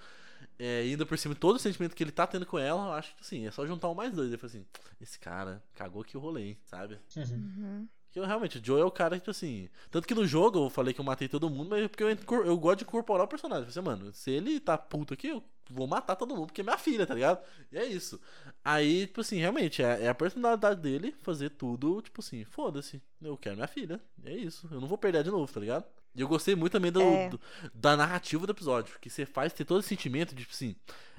[0.59, 2.93] É, ainda por cima de todo o sentimento que ele tá tendo com ela, eu
[2.93, 4.29] acho que assim, é só juntar um mais dois.
[4.29, 4.65] Ele fala assim:
[5.01, 6.99] esse cara cagou aqui o rolê, hein, sabe?
[7.15, 7.87] Uhum.
[8.13, 9.67] Que eu, realmente, o Joe é o cara que, tipo assim.
[9.89, 12.45] Tanto que no jogo eu falei que eu matei todo mundo, mas é porque eu,
[12.45, 13.67] eu gosto de incorporar o personagem.
[13.67, 16.77] Você, mano, se ele tá puto aqui, eu vou matar todo mundo, porque é minha
[16.77, 17.43] filha, tá ligado?
[17.71, 18.21] E é isso.
[18.63, 23.01] Aí, tipo assim, realmente, é, é a personalidade dele fazer tudo, tipo assim, foda-se.
[23.19, 23.99] Eu quero minha filha.
[24.23, 24.69] É isso.
[24.71, 25.85] Eu não vou perder de novo, tá ligado?
[26.15, 27.29] E eu gostei muito também do, É.
[27.29, 27.39] do-
[27.73, 30.75] da narrativa do episódio, que você faz ter todo esse sentimento de, tipo assim.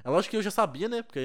[0.06, 1.02] É lógico que eu já sabia, né?
[1.02, 1.18] Porque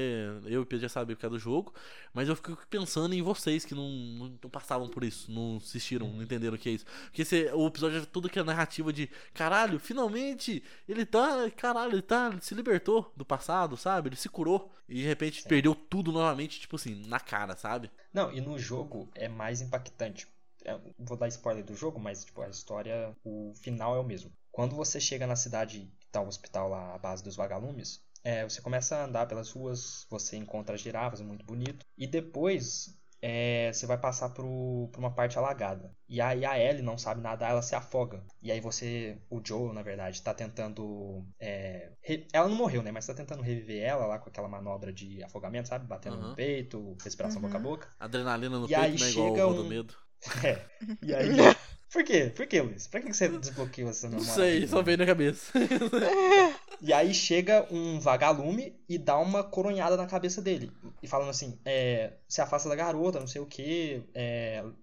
[0.45, 1.73] eu e o Pedro já sabia por causa do jogo.
[2.13, 6.08] Mas eu fico pensando em vocês que não, não, não passavam por isso, não assistiram,
[6.08, 6.86] não entenderam o que é isso.
[7.05, 11.51] Porque você, o episódio é tudo aquela narrativa de caralho, finalmente ele tá.
[11.58, 12.29] Caralho, ele tá.
[12.32, 14.08] Ele se libertou do passado, sabe?
[14.10, 14.73] Ele se curou.
[14.88, 15.49] E de repente Sim.
[15.49, 17.91] perdeu tudo novamente, tipo assim, na cara, sabe?
[18.13, 20.25] Não, e no jogo é mais impactante.
[20.69, 24.32] É, vou dar spoiler do jogo, mas tipo, a história, o final é o mesmo.
[24.51, 28.43] Quando você chega na cidade que tá o hospital lá, a base dos vagalumes, é,
[28.43, 31.86] você começa a andar pelas ruas, você encontra as girafas, é muito bonito.
[31.97, 35.91] E depois é, você vai passar pro, por uma parte alagada.
[36.08, 38.23] E aí a Ellie não sabe nadar, ela se afoga.
[38.41, 41.25] E aí você, o Joe, na verdade, tá tentando.
[41.39, 42.91] é, re- ela não morreu, né?
[42.91, 45.86] Mas tá tentando reviver ela lá com aquela manobra de afogamento, sabe?
[45.88, 46.29] Batendo Aham.
[46.29, 47.88] no peito, respiração boca a boca.
[47.99, 49.10] Adrenalina no E peito, aí né?
[49.10, 49.95] Igual chega o do um- medo.
[50.43, 50.65] É.
[51.01, 51.29] E aí.
[51.91, 52.32] Por quê?
[52.36, 52.86] Por quê, Luiz?
[52.86, 54.34] Pra que você desbloqueou essa Não memória?
[54.36, 55.51] sei, aqui, só veio na cabeça.
[56.82, 60.71] E aí chega um vagalume e dá uma coronhada na cabeça dele.
[61.03, 64.01] E falando assim, é, se afasta da garota, não sei o que,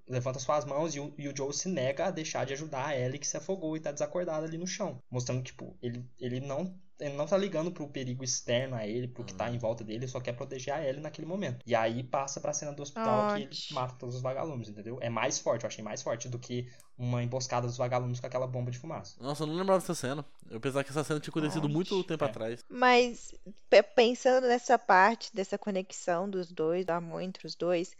[0.07, 2.99] levanta suas mãos e o, e o Joe se nega a deixar de ajudar a
[2.99, 5.01] Ellie que se afogou e tá desacordada ali no chão.
[5.11, 6.79] Mostrando que, tipo, ele, ele não.
[6.99, 9.99] Ele não tá ligando pro perigo externo a ele, pro que tá em volta dele,
[10.01, 11.63] ele só quer proteger a Ellie naquele momento.
[11.67, 14.99] E aí passa pra cena do hospital que ele mata todos os vagalumes, entendeu?
[15.03, 18.47] É mais forte, eu achei mais forte do que uma emboscada dos vagalumes com aquela
[18.47, 19.23] bomba de fumaça.
[19.23, 20.25] Nossa, eu não lembrava dessa cena.
[20.51, 22.29] Eu pensava que essa cena tinha acontecido muito tempo É.
[22.29, 22.65] atrás.
[22.71, 23.35] Mas
[23.69, 27.95] pe- pensando nessa parte dessa conexão dos dois, do amor entre os dois,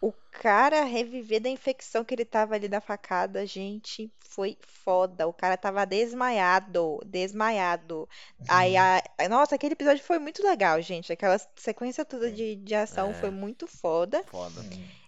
[0.00, 5.26] o cara reviver da infecção que ele tava ali da facada, gente, foi foda.
[5.28, 8.08] O cara tava desmaiado, desmaiado.
[8.48, 9.02] Aí, a...
[9.28, 11.12] nossa, aquele episódio foi muito legal, gente.
[11.12, 13.14] Aquela sequência toda de, de ação É.
[13.14, 14.22] foi muito foda.
[14.30, 14.62] Foda.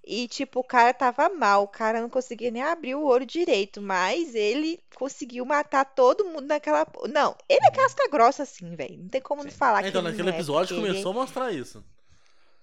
[0.05, 3.81] E, tipo, o cara tava mal, o cara não conseguia nem abrir o olho direito,
[3.81, 6.85] mas ele conseguiu matar todo mundo naquela.
[7.09, 8.99] Não, ele é casca grossa, assim, velho.
[8.99, 9.57] Não tem como não Sim.
[9.57, 11.85] falar É, que então, ele naquele não é, episódio porque ele- começou a mostrar isso.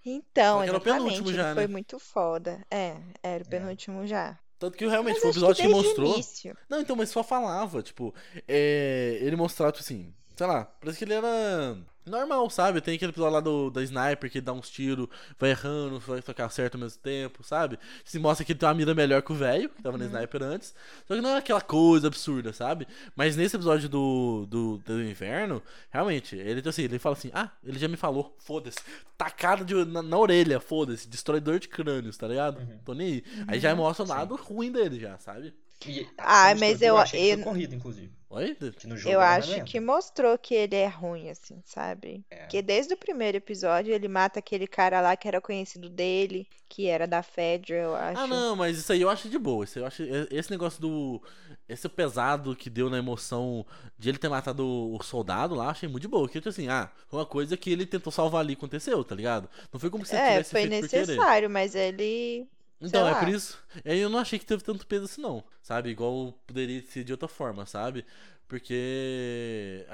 [0.06, 1.72] Então, que era o penúltimo já, foi né?
[1.72, 2.66] muito foda.
[2.72, 3.50] É, era o É.
[3.50, 4.38] penúltimo já.
[4.58, 6.14] Tanto que realmente Mas foi o episódio que, o mostrou.
[6.14, 6.58] início.
[6.70, 8.14] Não, então, mas só falava, tipo,
[8.48, 11.78] é, ele mostrava, tipo assim, sei lá, parece que ele era
[12.10, 12.82] normal, sabe?
[12.82, 15.08] Tem aquele episódio lá do, da sniper que dá uns tiros,
[15.40, 17.80] vai errando, vai tocar certo ao mesmo tempo, sabe?
[18.04, 20.04] Se mostra que ele tem uma mira melhor que o velho, que tava Uhum.
[20.10, 20.74] na sniper antes.
[21.08, 22.88] Só que não é aquela coisa absurda, sabe?
[23.16, 27.78] Mas nesse episódio do, do, do inverno, realmente, ele, assim, ele fala assim, ah, ele
[27.80, 28.80] já me falou, foda-se.
[29.18, 32.60] Tacada de, na, na orelha, foda-se, destruidor de crânios, tá ligado?
[32.60, 32.80] Uhum.
[32.86, 33.24] Tô nem aí.
[33.48, 35.54] Aí já mostra o lado ruim dele já, sabe?
[35.88, 38.12] E, Ah, como mas estudo, eu- achei que eu- foi corrido, inclusive.
[38.32, 38.56] Oi?
[38.56, 42.24] Que no jogo Eu acho que mostrou que ele é ruim, assim, sabe?
[42.30, 42.36] É.
[42.36, 46.86] Porque desde o primeiro episódio ele mata aquele cara lá que era conhecido dele, que
[46.86, 48.22] era da Fedra, eu acho.
[48.22, 49.64] Ah, não, mas isso aí eu acho de boa.
[49.64, 51.22] Isso aí eu acho, esse negócio do.
[51.68, 53.66] Esse pesado que deu na emoção
[53.98, 56.24] de ele ter matado o soldado lá, achei muito de boa.
[56.24, 59.50] Porque, tipo assim, ah, foi uma coisa que ele tentou salvar ali aconteceu, tá ligado?
[59.74, 61.08] Não foi como se ele É, tivesse foi feito por querer.
[61.08, 62.48] necessário, mas ele.
[62.82, 63.58] Então, é por isso.
[63.86, 65.44] Aí eu não achei que teve tanto peso assim, não.
[65.62, 65.90] Sabe?
[65.90, 68.06] Igual poderia ser de outra forma, sabe?
[68.48, 69.86] Porque.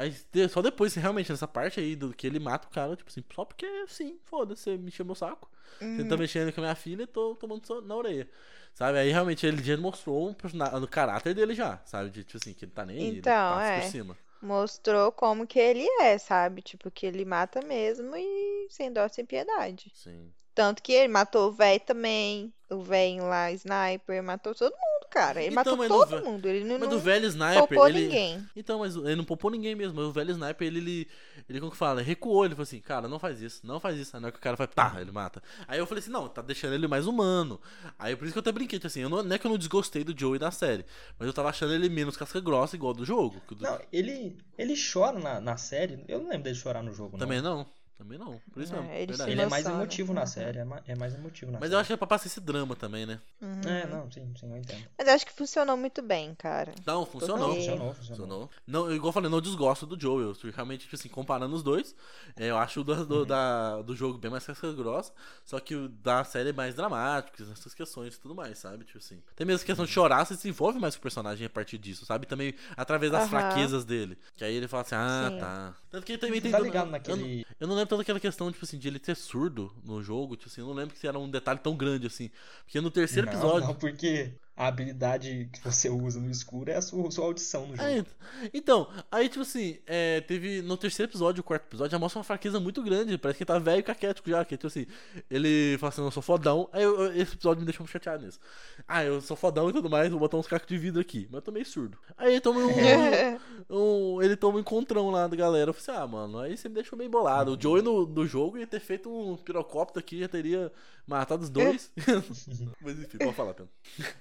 [0.49, 3.43] Só depois, realmente, nessa parte aí do que ele mata o cara, tipo assim, só
[3.43, 5.49] porque sim, foda-se, você me encheu meu saco.
[5.79, 6.07] Você Uhum.
[6.07, 8.29] tá mexendo com a minha filha e tô tomando na orelha.
[8.73, 8.97] Sabe?
[8.97, 10.35] Aí realmente ele já mostrou um
[10.79, 12.09] no caráter dele já, sabe?
[12.09, 13.81] De, tipo assim, que ele tá nem aí, ele Então, passa é.
[13.81, 14.17] por cima.
[14.41, 16.61] Mostrou como que ele é, sabe?
[16.61, 19.91] Tipo, que ele mata mesmo e sem dó, sem piedade.
[19.93, 20.31] Sim.
[20.53, 25.41] Tanto que ele matou o véi também, o véio lá, sniper, matou todo mundo, cara.
[25.41, 26.45] Ele Então, matou no todo vé- mundo.
[26.47, 28.01] Ele não, Mas não o velho sniper, poupou ele.
[28.03, 28.49] ninguém.
[28.55, 29.95] Então, mas ele não poupou ninguém mesmo.
[29.95, 31.07] mas O velho sniper, ele, ele,
[31.49, 32.01] ele como que fala?
[32.01, 34.15] Recuou, ele falou assim, cara, não faz isso, não faz isso.
[34.15, 35.41] Aí na hora que o cara vai, pá, ele mata.
[35.67, 37.59] Aí eu falei assim, não, tá deixando ele mais humano.
[37.99, 39.51] Aí por isso que eu até brinquei, tipo assim, eu não, não é que eu
[39.51, 40.85] não desgostei do Joey da série,
[41.19, 43.35] mas eu tava achando ele menos casca grossa, igual do jogo.
[43.49, 46.03] do- Não, ele, ele chora na, na série.
[46.07, 47.19] Eu não lembro dele chorar no jogo, não.
[47.19, 47.65] Também não,
[47.97, 48.39] também não.
[48.51, 49.31] Por isso É, mesmo, ele se verdade.
[49.31, 50.27] Ele é mais emotivo na Uhum.
[50.27, 50.59] série.
[50.59, 51.75] É, é mais emotivo na Mas série.
[51.75, 53.19] eu acho que é pra passar esse drama também, né?
[53.41, 53.61] Uhum.
[53.67, 54.83] É, não, sim, sim, eu entendo.
[54.97, 56.73] Mas acho que funcionou muito bem, cara.
[56.85, 57.37] Não, funcionou.
[57.49, 57.93] Porque- Funcionou, funcionou.
[57.93, 58.49] Funcionou.
[58.67, 60.33] Não, igual eu falei, não desgosto do Joel.
[60.43, 61.95] Eu, realmente, tipo assim, comparando os dois,
[62.35, 65.13] é, eu acho o do, do, da- do jogo bem mais casca grossa,
[65.45, 68.83] só que o da série é mais dramático, essas questões e tudo mais, sabe?
[68.85, 69.21] Tipo assim.
[69.35, 71.77] Tem mesmo a questão de chorar, você se envolve mais com o personagem a partir
[71.77, 72.25] disso, sabe?
[72.25, 73.29] Também através das Aham.
[73.29, 74.17] fraquezas dele.
[74.35, 75.39] Que aí ele fala assim, ah, Sim.
[75.39, 75.75] tá.
[75.89, 76.51] Tanto que ele também Você tem.
[76.51, 77.45] tá eu- ligado eu, naquele.
[77.59, 80.49] eu não lembro toda aquela questão, tipo assim, de ele ter surdo no jogo, tipo
[80.49, 82.29] assim, eu não lembro que era um detalhe tão grande assim.
[82.63, 83.67] Porque no terceiro não, episódio.
[83.67, 87.75] Não, porque a habilidade que você usa no escuro é a sua, sua audição no
[87.75, 87.87] jogo.
[87.89, 88.05] É,
[88.53, 92.23] então, aí, tipo assim, é, teve no terceiro episódio, o quarto episódio, já mostra uma
[92.23, 93.17] fraqueza muito grande.
[93.17, 94.45] Parece que ele tá velho e caquético já.
[94.45, 94.85] Que, tipo assim,
[95.29, 96.69] ele fala assim: eu sou fodão.
[96.71, 98.39] Aí eu- eu- esse episódio me deixou muito chateado nisso.
[98.87, 101.25] Ah, eu sou fodão e tudo mais, vou botar uns cacos de vidro aqui.
[101.29, 101.97] Mas eu tô meio surdo.
[102.17, 102.69] Aí ele toma um,
[104.17, 105.69] um- ele toma um encontrão lá da galera.
[105.69, 107.55] Eu falei assim: ah, mano, aí você me deixou meio bolado.
[107.57, 110.71] O Joey no, no jogo ia ter feito um pirocóptero aqui, já teria
[111.07, 111.91] matado os dois.
[112.81, 113.69] Mas enfim, pode falar, Pedro.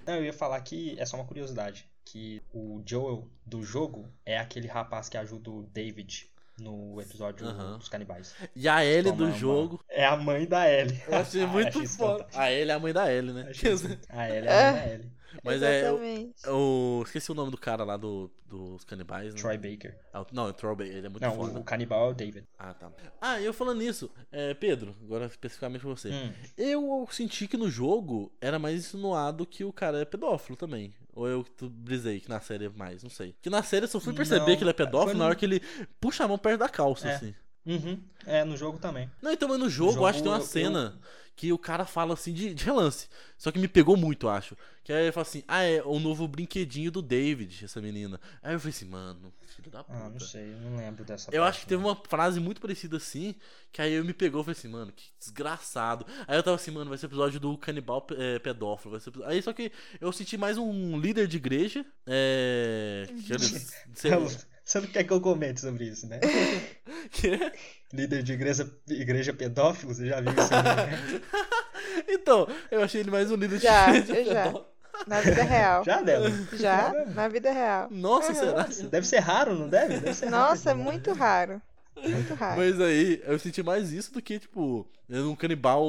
[0.06, 1.86] Não, eu ia falar que é só uma curiosidade.
[2.04, 6.26] Que o Joel do jogo é aquele rapaz que ajuda o David
[6.58, 7.78] no episódio Aham.
[7.78, 8.34] dos canibais.
[8.54, 9.84] E a Ellie Toma do uma- jogo.
[9.88, 11.00] É a mãe da Ellie.
[11.08, 12.26] Eu achei muito isso foda.
[12.34, 13.46] A Ellie é a mãe da Ellie, né?
[13.50, 13.72] Achei
[14.10, 15.12] A Ellie é a mãe da Ellie.
[15.42, 15.88] Mas é.
[15.88, 16.34] Eu, Exatamente.
[16.46, 19.40] eu esqueci o nome do cara lá do, dos canibais, né?
[19.40, 19.98] Troy Baker.
[20.12, 21.58] Ah, o- Não, é Troy Baker, ele é muito Não, foda.
[21.58, 22.46] o, o canibal é o David.
[22.58, 22.90] Ah, tá.
[23.20, 26.10] Ah, eu falando nisso, é, Pedro, agora especificamente pra você.
[26.10, 26.32] Hum.
[26.56, 30.94] Eu senti que no jogo era mais insinuado que o cara é pedófilo também.
[31.12, 33.34] Ou eu tu brisei que na série é mais, não sei.
[33.40, 35.24] Que na série eu só fui perceber Não, que ele é pedófilo foi na no-
[35.26, 35.60] hora que ele
[36.00, 37.14] puxa a mão perto da calça, É.
[37.14, 37.34] assim.
[37.66, 37.98] Uhum.
[38.26, 39.10] É, no jogo também.
[39.22, 41.00] Não, então, mas no jogo, eu jogo, acho que tem uma eu- cena
[41.36, 43.08] que o cara fala assim de, de relance.
[43.36, 44.56] Só que me pegou muito, eu acho.
[44.84, 48.20] Que aí ele fala assim: Ah, é o novo brinquedinho do David, essa menina.
[48.42, 49.98] Aí eu falei assim, mano, filho da puta.
[49.98, 51.88] Ah, não sei, eu não lembro dessa Eu parte, acho que teve não.
[51.90, 53.34] uma frase muito parecida assim,
[53.72, 56.06] que aí eu me pegou e falei assim, mano, que desgraçado.
[56.26, 58.92] Aí eu tava assim, mano, vai ser episódio do canibal é, pedófilo.
[58.92, 59.12] Vai ser...
[59.24, 61.84] Aí só que eu senti mais um líder de igreja.
[62.06, 63.06] É.
[63.26, 63.72] Que eles.
[63.88, 64.26] Então,
[64.64, 66.18] Você não quer que eu comente sobre isso, né?
[67.10, 67.52] Que-
[67.94, 70.50] Líder de igreja, igreja pedófilo, você já viu isso?
[70.52, 70.98] né?
[72.08, 74.42] Então, eu achei ele mais um líder de Já, igreja eu já.
[74.42, 74.66] pedófilo.
[75.06, 75.84] Na vida real.
[75.84, 76.30] já dela.
[76.54, 77.88] Já, na vida real.
[77.90, 78.64] Nossa, será?
[78.64, 79.98] Nossa, deve ser raro, não deve?
[79.98, 80.48] Deve ser raro.
[80.48, 81.60] Nossa, é muito raro.
[82.02, 82.56] Muito raro.
[82.58, 85.84] Mas aí, eu senti mais isso do que, tipo, um canibal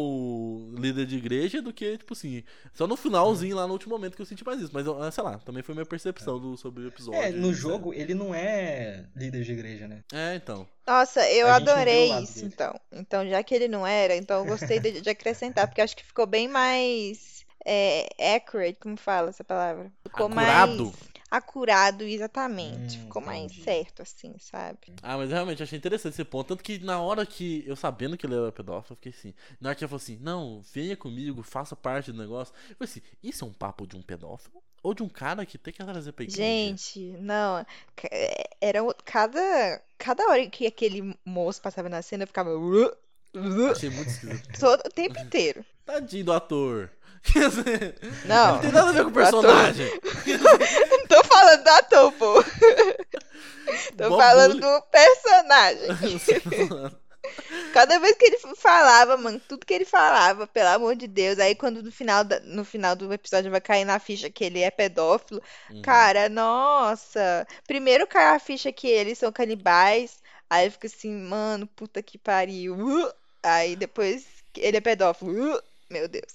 [0.73, 2.43] líder de igreja do que, tipo assim,
[2.73, 4.71] só no finalzinho, lá no último momento que eu senti mais isso.
[4.73, 7.21] Mas, eu- sei lá, também foi minha percepção do, sobre o episódio.
[7.21, 10.03] É, no jogo ele não é líder de igreja, né?
[10.13, 10.67] É, então.
[10.87, 12.53] Nossa, eu A adorei isso, dele.
[12.53, 12.79] então.
[12.91, 16.05] Então, já que ele não era, então eu gostei de, de acrescentar, porque acho que
[16.05, 19.91] ficou bem mais é, accurate, como fala essa palavra?
[20.03, 20.83] Ficou Acurado?
[20.85, 22.97] mais acurado, exatamente.
[22.97, 23.63] Hum, Ficou mais entendi.
[23.63, 24.93] certo, assim, sabe?
[25.01, 26.47] Ah, mas eu realmente achei interessante esse ponto.
[26.47, 29.33] Tanto que na hora que eu sabendo que ele era pedófilo, eu fiquei assim.
[29.59, 32.53] Na hora que ele falou assim, não, venha comigo, faça parte do negócio.
[32.69, 34.61] Eu falei assim, isso é um papo de um pedófilo?
[34.83, 36.41] Ou de um cara que tem que trazer pra igreja?
[36.43, 37.65] Gente, não.
[38.11, 42.51] é, Era cada, cada hora que aquele moço passava na cena, eu ficava.
[43.71, 44.59] Achei muito esquisito.
[44.59, 45.65] todo o tempo inteiro.
[45.85, 46.91] Tadinho do ator.
[48.27, 49.87] Não, não tem nada a ver com o personagem.
[51.21, 52.43] tô falando do ator, pô.
[53.97, 54.61] Tô falando bullying.
[54.61, 55.87] do personagem.
[57.73, 61.39] Cada vez que ele falava, mano, tudo que ele falava, pelo amor de Deus.
[61.39, 64.61] Aí quando no final, da- no final do episódio vai cair na ficha que ele
[64.61, 65.41] é pedófilo,
[65.71, 65.81] Uhum.
[65.81, 67.47] cara, nossa.
[67.67, 70.19] Primeiro cai a ficha que eles são canibais.
[70.49, 72.75] Aí fica assim, mano, puta que pariu.
[72.75, 73.11] Uh!
[73.41, 75.31] Aí depois ele é pedófilo.
[75.55, 75.61] Uh!
[75.89, 76.33] Meu Deus.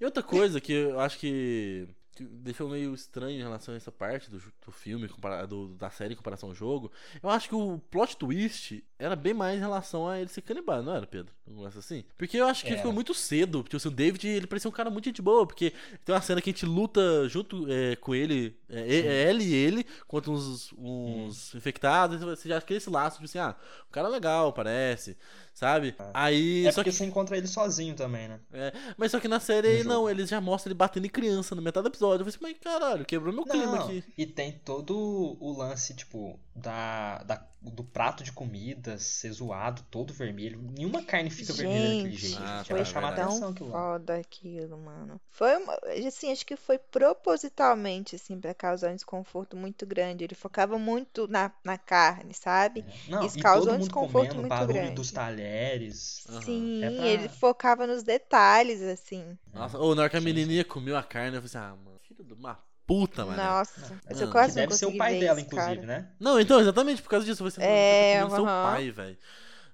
[0.00, 1.86] E outra coisa que eu acho que
[2.24, 5.08] deixou meio estranho em relação a essa parte do, do filme,
[5.48, 6.90] do- da série em comparação ao jogo,
[7.22, 10.82] eu acho que o plot twist era bem mais em relação a ele ser canibal,
[10.82, 11.32] não era, Pedro?
[11.46, 12.04] Um negócio assim?
[12.16, 12.76] Porque eu acho que Era.
[12.78, 13.62] ficou muito cedo.
[13.64, 15.72] Tipo assim, o David, ele parecia um cara muito gente boa, porque
[16.04, 19.52] tem uma cena que a gente luta junto é, com ele, é, é ela e
[19.52, 23.56] ele, contra uns, uns infectados, e você já cria esse laço, tipo assim, ah,
[23.88, 25.16] um cara legal, parece,
[25.52, 25.94] sabe?
[26.14, 28.40] Aí, É só porque que você encontra ele sozinho também, né?
[28.52, 31.60] é, mas só que na série, não, eles já mostram ele batendo em criança no
[31.62, 32.24] metade do episódio.
[32.24, 34.04] Eu falei assim, mas caralho, quebrou meu clima Não, aqui.
[34.16, 34.96] e tem todo
[35.40, 40.60] o lance, tipo, da, da- do prato de comida ser zoado, todo vermelho.
[40.62, 42.36] Nenhuma carne fica vermelha daquele Gente, jeito.
[42.36, 42.70] Ah, gente.
[42.70, 43.10] tá, Era é chamar verdade.
[43.10, 43.86] atenção Tão aquilo lá.
[43.86, 45.20] foda aquilo, mano.
[45.28, 50.24] Foi uma, assim, acho que foi propositalmente, assim, pra causar um desconforto muito grande.
[50.24, 52.84] Ele focava muito na, na carne, sabe?
[53.06, 54.90] Não, Isso e causou todo um desconforto comendo, muito barulho grande.
[54.90, 56.24] dos talheres.
[56.28, 56.70] Aham.
[56.70, 59.38] Sim, É pra- ele focava nos detalhes, assim.
[59.52, 61.98] Nossa, ou na hora que a menininha comeu a carne, eu falei assim, ah, mano,
[62.00, 62.58] filho de uma
[62.92, 63.42] puta, mano.
[63.42, 65.86] Nossa, mas eu Não, quase Que não deve ser o pai dela, isso, inclusive, cara.
[65.86, 66.08] né?
[66.20, 67.42] Não, então, exatamente por causa disso.
[67.42, 69.18] Eu assim, É, você tá comendo seu pai, velho.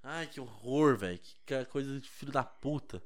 [0.03, 1.21] Ai, que horror, velho.
[1.45, 3.03] Que coisa de filho da puta.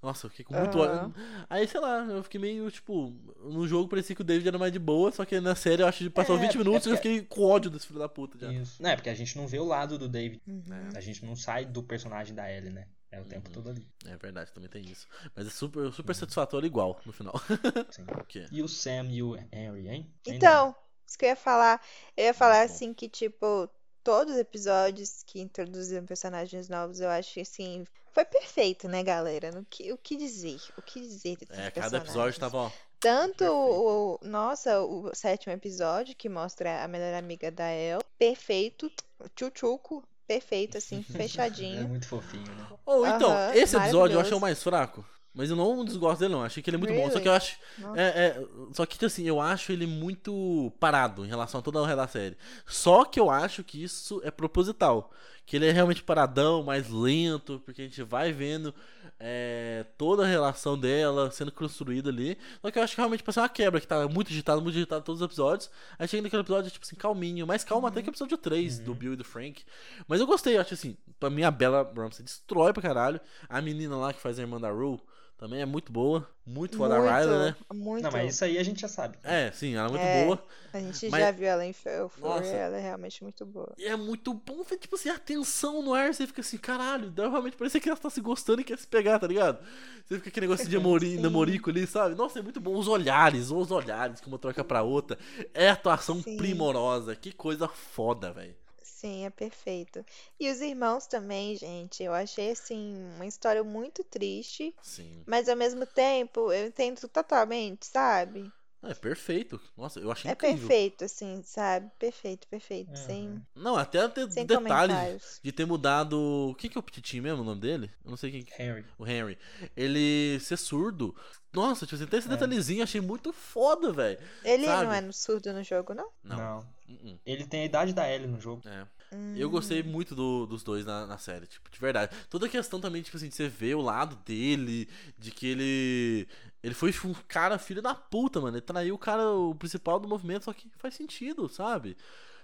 [0.00, 1.12] Nossa, eu fiquei com muito ódio.
[1.50, 4.72] Aí, sei lá, eu fiquei meio, tipo, no jogo parecia que o David era mais
[4.72, 6.92] de boa, só que na série eu acho que passou É, 20 minutos e é
[6.92, 8.52] eu fiquei com ódio desse filho da puta já.
[8.52, 8.80] Isso.
[8.80, 10.40] Não, é porque a gente não vê o lado do David.
[10.46, 10.62] Uhum.
[10.94, 12.86] A gente não sai do personagem da Ellie, né?
[13.10, 13.52] É o tempo Uhum.
[13.52, 13.86] todo ali.
[14.06, 15.08] É verdade, também tem isso.
[15.34, 17.34] Mas é super, super satisfatório igual no final.
[17.90, 18.04] Sim.
[18.12, 18.48] O?
[18.50, 20.14] E o Sam e o Henry, hein?
[20.26, 20.74] Então,
[21.06, 21.82] isso que eu ia falar.
[22.16, 22.74] Eu ia falar Muito bom.
[22.74, 23.68] assim que, tipo,
[24.04, 29.50] todos os episódios que introduziram personagens novos, eu acho que assim, foi perfeito, né, galera?
[29.52, 30.60] No que, o que dizer?
[30.76, 36.16] O que dizer desses É, cada episódio tava, ó, Tanto o, nossa, o sétimo episódio,
[36.16, 38.90] que mostra a melhor amiga da El, perfeito,
[39.36, 41.88] tchutchuco, perfeito, assim, É fechadinho.
[41.88, 42.66] muito fofinho, né?
[42.86, 45.04] Ou então, esse episódio eu achei o mais fraco.
[45.34, 46.42] Mas eu não desgosto dele, não.
[46.42, 47.10] Achei que ele é muito bom.
[47.10, 47.22] Só Really?
[47.22, 47.58] que eu acho.
[47.94, 51.86] É, é, só que, assim, eu acho ele muito parado em relação a toda a
[51.86, 52.36] resto da série.
[52.66, 55.12] Só que eu acho que isso é proposital.
[55.48, 58.74] Que ele é realmente paradão, mais lento, porque a gente vai vendo
[59.18, 62.36] é, toda a relação dela sendo construída ali.
[62.60, 65.02] Só que eu acho que realmente ser uma quebra, que tá muito digitado, muito digitado
[65.02, 65.70] todos os episódios.
[65.98, 68.94] Aí chega naquele episódio, tipo assim, calminho, mais calmo até que o episódio 3 do
[68.94, 69.64] Bill e do Frank.
[70.06, 73.18] Mas eu gostei, eu acho assim, pra mim a Bella Ramsey destrói pra caralho.
[73.48, 75.00] A menina lá que faz a irmã da Rue
[75.38, 76.28] também é muito boa.
[76.44, 77.56] Muito foda a Riley, né?
[77.74, 78.02] muito.
[78.02, 79.18] Não, mas isso aí a gente já sabe.
[79.22, 80.24] É, sim, ela é muito É.
[80.24, 80.42] boa.
[80.72, 83.72] A gente mas- já viu ela em Euphoria, ela é realmente muito boa.
[83.78, 86.12] E é muito bom tipo assim, a tensão no ar.
[86.12, 89.18] Você fica assim, caralho, realmente parece que ela tá se gostando e quer se pegar,
[89.18, 89.58] tá ligado?
[90.06, 91.20] Você fica aquele negócio de amori, Sim.
[91.20, 92.14] namorico ali, sabe?
[92.14, 92.74] Nossa, é muito bom.
[92.76, 95.18] Os olhares, os olhares que uma troca pra outra.
[95.54, 96.36] É atuação Sim.
[96.38, 97.14] primorosa.
[97.14, 98.54] Que coisa foda, velho.
[99.00, 100.04] Sim, é perfeito.
[100.40, 105.22] E os irmãos também, gente, eu achei assim uma história muito triste, Sim.
[105.26, 108.52] mas ao mesmo tempo eu entendo totalmente, sabe?
[108.82, 109.60] É perfeito.
[109.76, 110.58] Nossa, eu achei É incrível.
[110.58, 111.90] perfeito, assim, sabe?
[111.98, 112.90] Perfeito, perfeito.
[112.90, 112.96] Uhum.
[112.96, 115.40] Sem, Não, até ter sem detalhes comentários.
[115.42, 116.16] de ter mudado.
[116.50, 117.90] O que, que é o Petitinho mesmo, o nome dele?
[118.04, 118.46] Eu não sei quem.
[118.58, 118.84] Henry.
[118.96, 119.36] O Henry.
[119.76, 121.14] Ele ser surdo.
[121.52, 122.30] Nossa, tipo assim, tem esse É.
[122.30, 124.18] detalhezinho, achei muito foda, velho.
[124.44, 124.86] Ele sabe?
[124.86, 126.08] não é no surdo no jogo, não?
[126.22, 126.36] Não.
[126.36, 126.77] Não.
[126.88, 127.18] Uh-uh.
[127.26, 128.62] Ele tem a idade da Ellie no jogo.
[128.66, 128.86] É.
[129.14, 132.14] Hum, Eu gostei muito do- dos dois na, na série, tipo, de verdade.
[132.28, 136.28] Toda a questão também, tipo assim, de você ver o lado dele, de que ele.
[136.62, 138.56] Ele foi um cara filho da puta, mano.
[138.56, 141.96] Ele traiu o cara, o principal do movimento, só que faz sentido, sabe?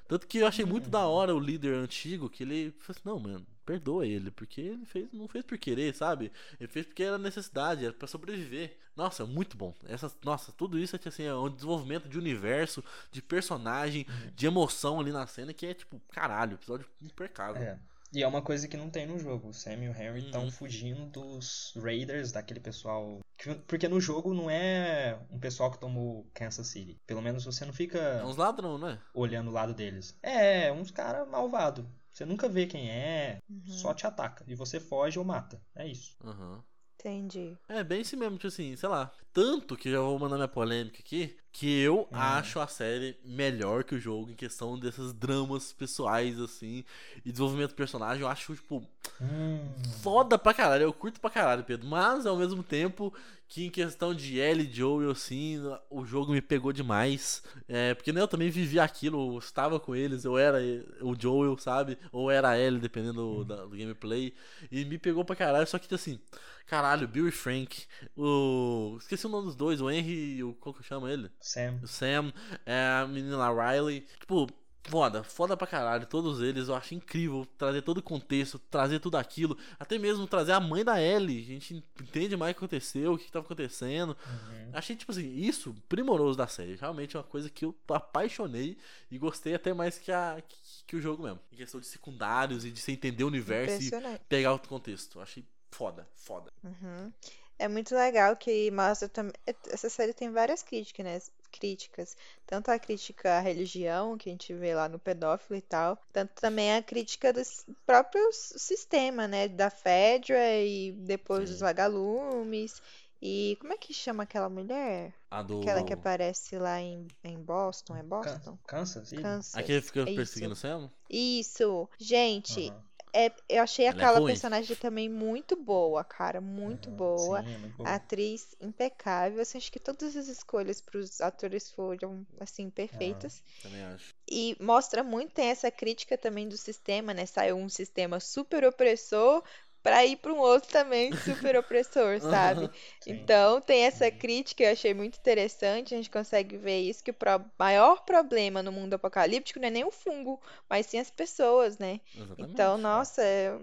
[0.07, 3.19] Tanto que eu achei muito da hora o líder antigo, que ele falou assim, não,
[3.19, 6.31] mano, perdoa ele, porque ele fez, não fez por querer, sabe?
[6.61, 8.77] Ele fez porque era necessidade, era pra sobreviver.
[8.95, 9.75] Nossa, muito bom.
[9.87, 14.47] Essa, nossa, tudo isso é tipo assim, é um desenvolvimento de universo, de personagem, de
[14.47, 17.63] emoção ali na cena, que é tipo, caralho, episódio impecável.
[17.63, 17.79] É.
[18.15, 19.49] E é uma coisa que não tem no jogo.
[19.49, 20.51] O Sam e o Henry estão Uhum.
[20.51, 23.21] fugindo dos Raiders, daquele pessoal.
[23.37, 27.01] que- Porque no jogo não é um pessoal que tomou Kansas City.
[27.07, 29.01] Pelo menos você não fica É uns ladrão, né?
[29.13, 30.17] olhando o lado deles.
[30.23, 31.85] É, uns caras malvados.
[32.13, 33.63] Você nunca vê quem é, Uhum.
[33.67, 34.45] só te ataca.
[34.47, 35.61] E você foge ou mata.
[35.75, 36.17] É isso.
[36.25, 36.63] Aham.
[37.01, 37.59] Entendi.
[37.69, 39.13] É bem assim mesmo, tipo assim, sei lá.
[39.33, 42.17] Tanto que já vou mandar minha polêmica aqui, que eu Hum.
[42.19, 46.85] acho a série melhor que o jogo em questão desses dramas pessoais, assim,
[47.25, 48.23] e desenvolvimento do personagem.
[48.23, 48.85] Eu acho, tipo,
[49.21, 49.61] Hum.
[50.03, 50.83] foda pra caralho.
[50.83, 51.87] Eu curto pra caralho, Pedro.
[51.87, 53.15] Mas, ao mesmo tempo,
[53.47, 57.41] que em questão de Ellie e Joel, assim, o jogo me pegou demais.
[57.69, 60.59] É, porque né, eu também vivi aquilo, eu estava com eles, eu era
[61.03, 61.97] o Joel, sabe?
[62.11, 64.35] Ou era a Ellie, dependendo do, da- do gameplay.
[64.73, 66.19] E me pegou pra caralho, só que assim,
[66.67, 67.85] caralho, Bill e Frank,
[68.17, 68.97] o.
[68.99, 70.55] Esqueci o nome dos dois, o Henry e o.
[70.55, 71.31] Qual que eu chamo ele?
[71.45, 71.79] Sam.
[71.83, 72.33] O Sam,
[72.65, 74.07] é, a menina Riley.
[74.19, 74.49] Tipo,
[74.85, 76.07] foda, foda pra caralho.
[76.07, 79.57] Todos eles, eu acho incrível trazer todo o contexto, trazer tudo aquilo.
[79.79, 81.43] Até mesmo trazer a mãe da Ellie.
[81.43, 84.17] A gente entende mais o que aconteceu, o que, que tava acontecendo.
[84.27, 84.71] Uhum.
[84.73, 86.77] Achei, tipo assim, isso primoroso da série.
[86.77, 88.79] Realmente é uma coisa que eu apaixonei
[89.11, 91.41] e gostei até mais que, a, que, que o jogo mesmo.
[91.53, 95.21] Em questão de secundários e de você entender o universo e pegar o contexto.
[95.21, 96.51] Achei foda, foda.
[96.63, 97.13] Uhum.
[97.59, 99.33] É muito legal que mostra também.
[99.71, 101.21] Essa série tem várias críticas, né?
[101.53, 102.17] Críticas.
[102.47, 106.33] Tanto a crítica à religião, que a gente vê lá no pedófilo e tal, tanto
[106.41, 107.41] também a crítica do
[107.87, 109.49] próprio sistema, né?
[109.49, 111.53] Da Fedra e depois Sim.
[111.55, 112.81] dos vagalumes.
[113.23, 115.15] E como é que chama aquela mulher?
[115.31, 115.61] A do.
[115.61, 118.59] Aquela que aparece lá em, em Boston, é Can- Boston?
[118.67, 119.23] Kansas City?
[119.23, 119.55] Kansas.
[119.55, 120.17] Aquele que fica Isso.
[120.17, 120.91] perseguindo o Sam?
[121.09, 121.89] Isso.
[121.99, 122.83] Gente, Aham.
[123.15, 124.35] É, eu achei Ela é aquela ruim?
[124.35, 126.41] personagem também muito boa, cara.
[126.41, 126.97] Muito Aham.
[126.97, 127.43] boa.
[127.45, 127.89] Sim, é muito boa.
[127.95, 129.41] Atriz impecável.
[129.41, 133.43] Assim, acho que todas as escolhas para os atores foram, assim, perfeitas.
[133.63, 134.15] Também acho.
[134.31, 137.27] E mostra muito, tem essa crítica também do sistema, né?
[137.27, 139.43] Saiu um sistema super opressor
[139.85, 142.69] para ir para um outro também super opressor, sabe?
[143.07, 145.95] Então, tem essa crítica, eu achei muito interessante.
[145.95, 149.71] A gente consegue ver isso, que o pro- maior problema no mundo apocalíptico não é
[149.71, 152.01] nem o fungo, mas sim as pessoas, né?
[152.17, 152.51] Exatamente.
[152.53, 153.57] Então, nossa, é,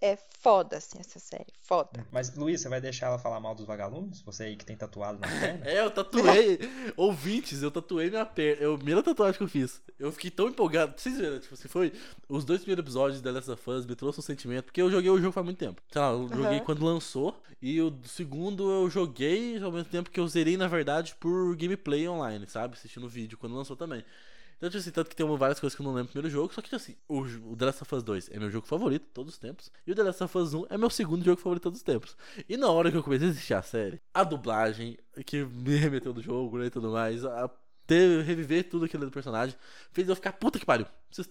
[0.00, 1.52] é foda, assim, essa série.
[1.60, 2.06] Foda.
[2.12, 4.20] Mas, Luiz, você vai deixar ela falar mal dos vagalumes?
[4.20, 5.64] Você aí que tem tatuado na perna?
[5.66, 6.58] É, eu tatuei.
[6.96, 8.64] Ouvintes, eu tatuei minha perna.
[8.64, 9.82] É a primeira tatuagem que eu fiz.
[9.98, 10.92] Eu fiquei tão empolgado.
[10.92, 11.92] Pra Vocês viram, tipo assim, foi.
[12.28, 14.66] Os dois primeiros episódios da Last of Us me trouxe um sentimento.
[14.66, 15.63] Porque eu joguei o jogo faz muito tempo.
[15.90, 16.64] Sei lá, eu joguei Aham.
[16.64, 17.42] quando lançou.
[17.62, 22.06] E o segundo eu joguei ao mesmo tempo que eu zerei, na verdade, por gameplay
[22.08, 22.74] online, sabe?
[22.74, 24.04] Assistindo vídeo quando lançou também.
[24.56, 26.52] Então, tipo assim, tanto que tem várias coisas que eu não lembro do primeiro jogo,
[26.52, 29.06] só que, tipo assim, o, o The Last of Us 2 é meu jogo favorito
[29.12, 31.64] todos os tempos, e o The Last of Us 1 é meu segundo jogo favorito
[31.64, 32.16] todos os tempos.
[32.48, 34.96] E na hora que eu comecei a assistir a série, a dublagem,
[35.26, 37.50] que me remeteu do jogo né, e tudo mais, a
[37.86, 39.56] ter, reviver tudo aquilo do personagem,
[39.92, 40.86] fez eu ficar puta que pariu.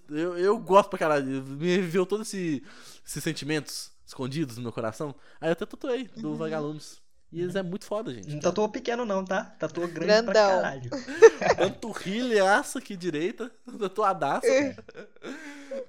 [0.10, 2.64] Eu, eu gosto pra caralho, me reviveu todos esse,
[3.06, 5.16] esses sentimentos escondidos no meu coração.
[5.40, 6.36] Aí eu até tatuei do uhum.
[6.36, 7.02] Vagalumes.
[7.32, 8.30] E eles é muito foda, gente.
[8.30, 9.46] Não tatuou pequeno, não, tá?
[9.58, 10.34] Tatuou grande Grandão.
[10.34, 10.92] pra caralho.
[11.58, 14.48] Panturrilhaça aqui direita, tatuadaça.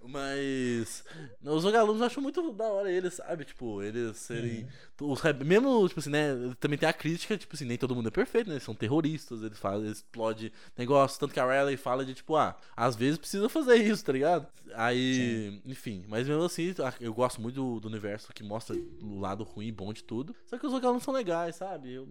[0.07, 1.05] Mas.
[1.43, 3.45] Os vagalumes eu acho muito da hora eles, sabe?
[3.45, 4.66] Tipo, eles serem.
[5.01, 5.12] Uhum.
[5.12, 6.55] Os, mesmo, tipo assim, né?
[6.61, 8.55] Também tem a crítica, tipo assim, nem todo mundo é perfeito, né?
[8.55, 11.18] Eles são terroristas, eles fazem, eles explodem negócio.
[11.18, 14.47] Tanto que a Riley fala de, tipo, ah, às vezes precisa fazer isso, tá ligado?
[14.74, 15.62] Aí, Sim.
[15.66, 19.68] enfim, mas mesmo assim, eu gosto muito do, do, universo que mostra o lado ruim
[19.68, 20.35] e bom de tudo.
[20.47, 21.93] Só que os vagalumes são legais, sabe?
[21.93, 22.09] Eu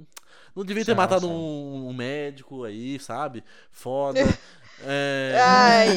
[0.55, 3.43] não devia ter matado um, um médico aí, sabe?
[3.71, 4.19] Foda.
[4.85, 5.37] É...
[5.39, 5.87] Ai,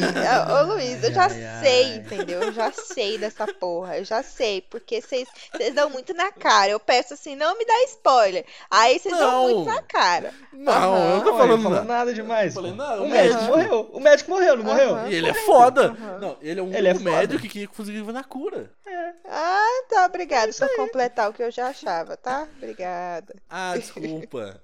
[0.53, 1.97] ô Luiz, eu já ai, sei, ai.
[1.97, 2.43] entendeu?
[2.43, 5.29] Eu já sei dessa porra, eu já sei, porque vocês
[5.75, 6.71] dão muito na cara.
[6.71, 8.45] Eu peço assim, não me dá spoiler.
[8.71, 10.33] Aí vocês dão muito na cara.
[10.53, 11.11] Não, uhum.
[11.11, 11.85] eu não tô falando nada.
[11.85, 12.55] nada demais.
[12.55, 13.49] Falei, não, o médico uhum.
[13.49, 13.91] morreu.
[13.93, 14.71] O médico morreu, não uhum.
[14.71, 15.09] morreu?
[15.09, 15.89] E ele é foda.
[16.21, 17.49] Não, ele é um ele é médico foda.
[17.49, 18.71] que conseguiu na cura.
[18.87, 19.15] É.
[19.25, 22.47] Ah, tá, obrigada por completar o que eu já achava, tá?
[22.57, 23.35] Obrigada.
[23.51, 24.61] Ah, desculpa.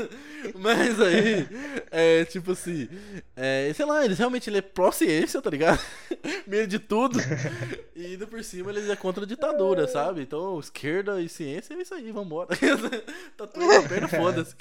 [0.54, 1.48] Mas aí,
[1.90, 2.88] é tipo assim,
[3.34, 5.80] é, sei lá, eles realmente ele é pró-ciência, tá ligado?
[6.46, 7.18] Meio de tudo.
[7.94, 10.22] E ainda por cima ele é contra a ditadura, sabe?
[10.22, 12.48] Então, esquerda e ciência é isso aí, vambora.
[13.36, 14.56] tá tudo na perna, foda-se.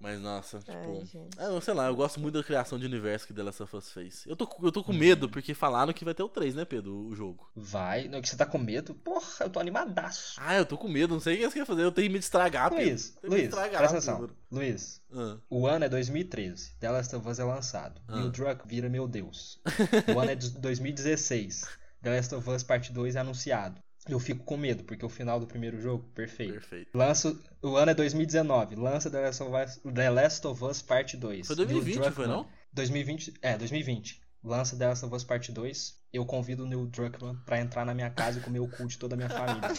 [0.00, 1.04] Mas nossa, tipo.
[1.38, 3.76] Ai, é, sei lá, eu gosto muito da criação de universo que The Last of
[3.76, 4.24] Us fez.
[4.26, 6.94] Eu tô, eu tô com medo, porque falaram que vai ter o 3, né, Pedro?
[6.94, 7.48] O jogo.
[7.54, 8.08] Vai.
[8.08, 8.94] Não, que você tá com medo.
[8.94, 10.40] Porra, eu tô animadaço.
[10.40, 11.82] Ah, eu tô com medo, não sei o que você quer fazer.
[11.82, 14.30] Eu tenho medo de estragar, Luiz, Luiz, estragar, presta atenção.
[14.50, 15.38] Luiz, ah.
[15.48, 16.76] o ano é 2013.
[16.78, 18.00] The Last of Us é lançado.
[18.08, 18.18] Ah.
[18.18, 19.60] E o Drunk vira meu Deus.
[20.14, 21.68] o ano é de 2016.
[22.02, 23.80] The Last of Us Parte 2 é anunciado.
[24.06, 26.52] Eu fico com medo, porque o final do primeiro jogo, perfeito.
[26.52, 26.90] Perfeito.
[26.94, 28.76] Lanço, o ano é 2019.
[28.76, 31.46] Lança The Last of Us, The Last of Us Parte 2.
[31.46, 32.46] Foi 2020, foi não?
[32.74, 37.36] 2020, é, 2020 lança The Last of Us Part 2, eu convido o Neil Druckmann
[37.46, 39.70] pra entrar na minha casa e comer o cu de toda a minha família.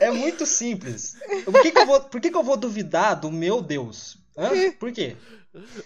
[0.00, 1.16] é muito simples.
[1.44, 4.18] Por que, que, eu, vou, por que, que eu vou duvidar do meu Deus?
[4.36, 4.50] Hã?
[4.78, 5.16] Por quê?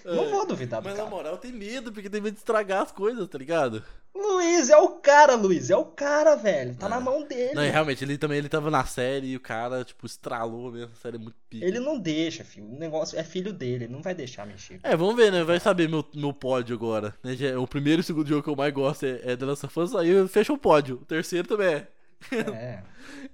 [0.05, 1.09] Não vou duvidar do Mas cara.
[1.09, 3.83] na moral tem medo, porque tem medo de estragar as coisas, tá ligado?
[4.15, 5.71] Luiz, é o cara, Luiz.
[5.71, 6.75] É o cara, velho.
[6.75, 6.89] Tá é.
[6.91, 7.55] na mão dele.
[7.55, 10.91] Não, realmente, ele também ele tava na série e o cara, tipo, estralou mesmo.
[10.93, 11.65] A série é muito pica.
[11.65, 12.67] Ele não deixa, filho.
[12.67, 13.85] O negócio é filho dele.
[13.85, 14.81] Ele não vai deixar mexer.
[14.83, 15.45] É, vamos ver, né?
[15.45, 17.15] Vai saber meu, meu pódio agora.
[17.23, 17.57] Né?
[17.57, 19.81] O primeiro e o segundo jogo que eu mais gosto é, é The Last of
[19.81, 19.95] Us.
[19.95, 20.97] Aí fecha o pódio.
[21.03, 21.89] O terceiro também é.
[22.33, 22.83] É.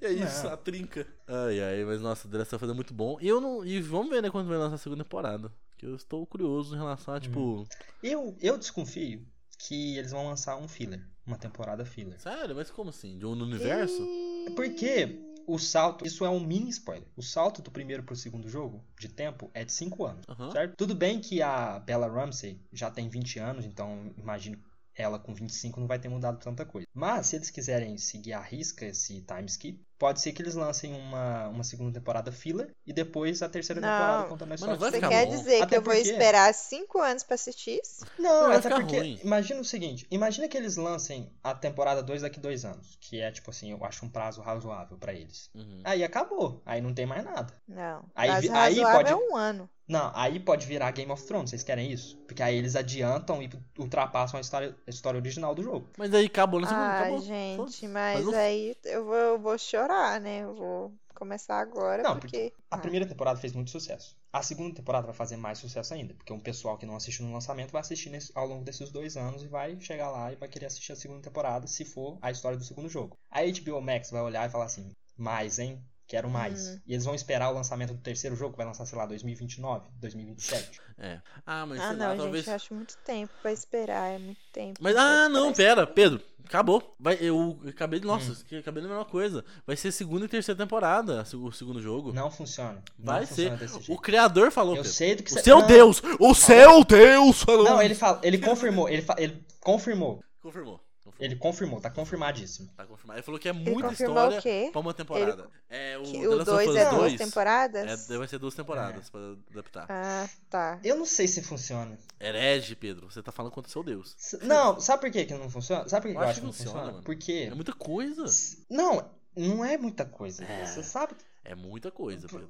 [0.00, 1.06] e é isso, a trinca.
[1.26, 3.18] Ai, ai, mas nossa, The Last of Us é muito bom.
[3.20, 5.50] E, eu não, e vamos ver, né, quando vai lançar a segunda temporada.
[5.76, 7.40] Que eu estou curioso em relação a, tipo.
[7.40, 7.66] Hum.
[8.02, 9.26] Eu, eu desconfio
[9.58, 11.04] que eles vão lançar um filler.
[11.26, 12.20] Uma temporada filler.
[12.20, 12.54] Sério?
[12.54, 13.18] Mas como assim?
[13.18, 14.02] De um universo?
[14.02, 14.52] E...
[14.54, 17.08] Porque o salto, isso é um mini spoiler.
[17.16, 20.50] O salto do primeiro pro segundo jogo, de tempo, é de 5 anos, uhum.
[20.50, 20.76] certo?
[20.76, 24.58] Tudo bem que a Bella Ramsey já tem 20 anos, então imagino
[24.94, 26.88] ela com 25 não vai ter mudado tanta coisa.
[26.92, 30.94] Mas se eles quiserem seguir a risca esse time skip, pode ser que eles lancem
[30.94, 34.76] uma, uma segunda temporada filler e depois a terceira não, temporada contando a história.
[34.76, 35.36] Você quer bom.
[35.36, 36.02] dizer até que eu porque...
[36.02, 38.04] vou esperar 5 anos para assistir isso?
[38.18, 39.20] Não, não até porque ruim.
[39.22, 43.30] imagina o seguinte, imagina que eles lancem a temporada 2 daqui dois anos, que é
[43.30, 45.50] tipo assim, eu acho um prazo razoável para eles.
[45.54, 45.80] Uhum.
[45.84, 47.52] Aí acabou, aí não tem mais nada.
[47.66, 48.04] Não.
[48.14, 49.68] Aí, prazo aí pode é um ano.
[49.88, 52.16] Não, aí pode virar Game of Thrones, vocês querem isso?
[52.26, 55.88] Porque aí eles adiantam e ultrapassam a história, a história original do jogo.
[55.96, 57.20] Mas aí acabou segunda, ah, acabou.
[57.20, 59.85] gente, mas aí eu vou, eu vou chorar,
[60.20, 60.44] né?
[60.44, 62.50] Eu vou começar agora não, porque...
[62.50, 62.54] porque...
[62.70, 64.16] a primeira temporada fez muito sucesso.
[64.32, 67.32] A segunda temporada vai fazer mais sucesso ainda, porque um pessoal que não assistiu no
[67.32, 70.48] lançamento vai assistir nesse, ao longo desses dois anos e vai chegar lá e vai
[70.48, 73.16] querer assistir a segunda temporada se for a história do segundo jogo.
[73.30, 75.82] A HBO Max vai olhar e falar assim, mais, hein?
[76.06, 76.68] Quero mais.
[76.68, 76.80] Uhum.
[76.86, 79.88] E eles vão esperar o lançamento do terceiro jogo, que vai lançar, sei lá, 2029,
[80.00, 80.80] 2027.
[80.98, 81.20] É.
[81.44, 82.46] Ah, mas ah, sei não, lá, gente, talvez...
[82.46, 84.78] eu acho muito tempo pra esperar, é muito tempo.
[84.80, 86.94] Mas, ah, não, pera, Pedro, acabou.
[86.98, 88.06] Vai, eu acabei de.
[88.06, 88.58] Nossa, hum.
[88.58, 89.44] acabei de mesma coisa.
[89.66, 92.12] Vai ser segunda e terceira temporada o segundo jogo.
[92.12, 92.82] Não funciona.
[92.96, 93.52] Vai não ser.
[93.88, 94.76] O criador falou.
[94.76, 94.92] Eu Pedro.
[94.92, 95.66] sei do que O seu não.
[95.66, 96.02] Deus!
[96.20, 97.64] O seu Deus falou!
[97.64, 98.88] Não, ele, fala, ele confirmou.
[98.88, 100.22] Ele, fa, ele confirmou.
[100.40, 100.80] Confirmou.
[101.18, 102.68] Ele confirmou, tá confirmadíssimo.
[102.76, 103.18] Tá confirmado.
[103.18, 104.40] Ele falou que é muita história
[104.70, 105.42] pra uma temporada.
[105.42, 105.50] Ele...
[105.68, 108.10] É, o que o 2 é duas temporadas?
[108.10, 109.10] É, vai ser duas temporadas é.
[109.10, 109.86] pra adaptar.
[109.88, 110.78] Ah, tá.
[110.84, 111.98] Eu não sei se funciona.
[112.20, 113.10] Herege, Pedro.
[113.10, 114.16] Você tá falando contra o seu Deus.
[114.42, 115.88] Não, sabe por que que não funciona?
[115.88, 116.80] Sabe por que eu, eu acho que não funciona?
[116.80, 117.02] funciona?
[117.02, 117.48] Porque...
[117.50, 118.24] É muita coisa.
[118.68, 120.44] Não, não é muita coisa.
[120.44, 120.66] É.
[120.66, 121.14] Você sabe...
[121.44, 122.48] É muita coisa, Pedro.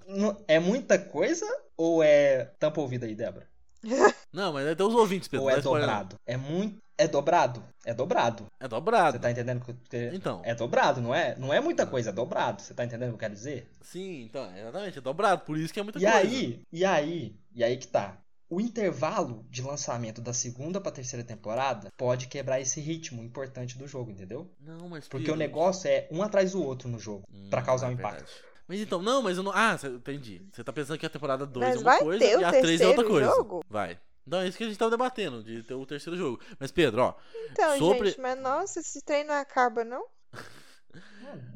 [0.48, 1.46] É muita coisa
[1.76, 3.46] ou é tampa ouvida aí, Débora?
[4.32, 5.44] Não, mas até os ouvintes, Pedro.
[5.44, 6.16] Ou é spoiler dobrado?
[6.26, 6.78] É muito.
[6.98, 7.62] É dobrado?
[7.84, 8.46] É dobrado.
[8.58, 9.12] É dobrado.
[9.16, 10.40] Você tá entendendo o que Então.
[10.44, 11.36] É dobrado, não é?
[11.36, 12.62] Não é muita coisa, é dobrado.
[12.62, 13.70] Você tá entendendo o que eu quero dizer?
[13.82, 16.16] Sim, então, exatamente, é dobrado, por isso que é muita E coisa.
[16.16, 18.18] aí, e aí, e aí que tá.
[18.48, 23.88] O intervalo de lançamento da segunda pra terceira temporada pode quebrar esse ritmo importante do
[23.88, 24.48] jogo, entendeu?
[24.60, 27.88] Não, mas Porque o negócio é um atrás do outro no jogo, Hum, pra causar
[27.88, 28.18] um é impacto.
[28.24, 28.46] verdade.
[28.68, 29.52] Mas então, não, mas eu não.
[29.54, 30.42] Ah, entendi.
[30.52, 32.86] Você tá pensando que a temporada 2 é uma vai coisa e a 3 é
[32.88, 33.30] outra coisa.
[33.30, 33.64] jogo?
[33.68, 33.98] Vai.
[34.26, 36.40] Não, é isso que a gente tava debatendo, de ter o terceiro jogo.
[36.58, 37.14] Mas, Pedro, ó.
[37.52, 40.04] Então, Sobre- gente, mas nossa, esse trem não acaba, não?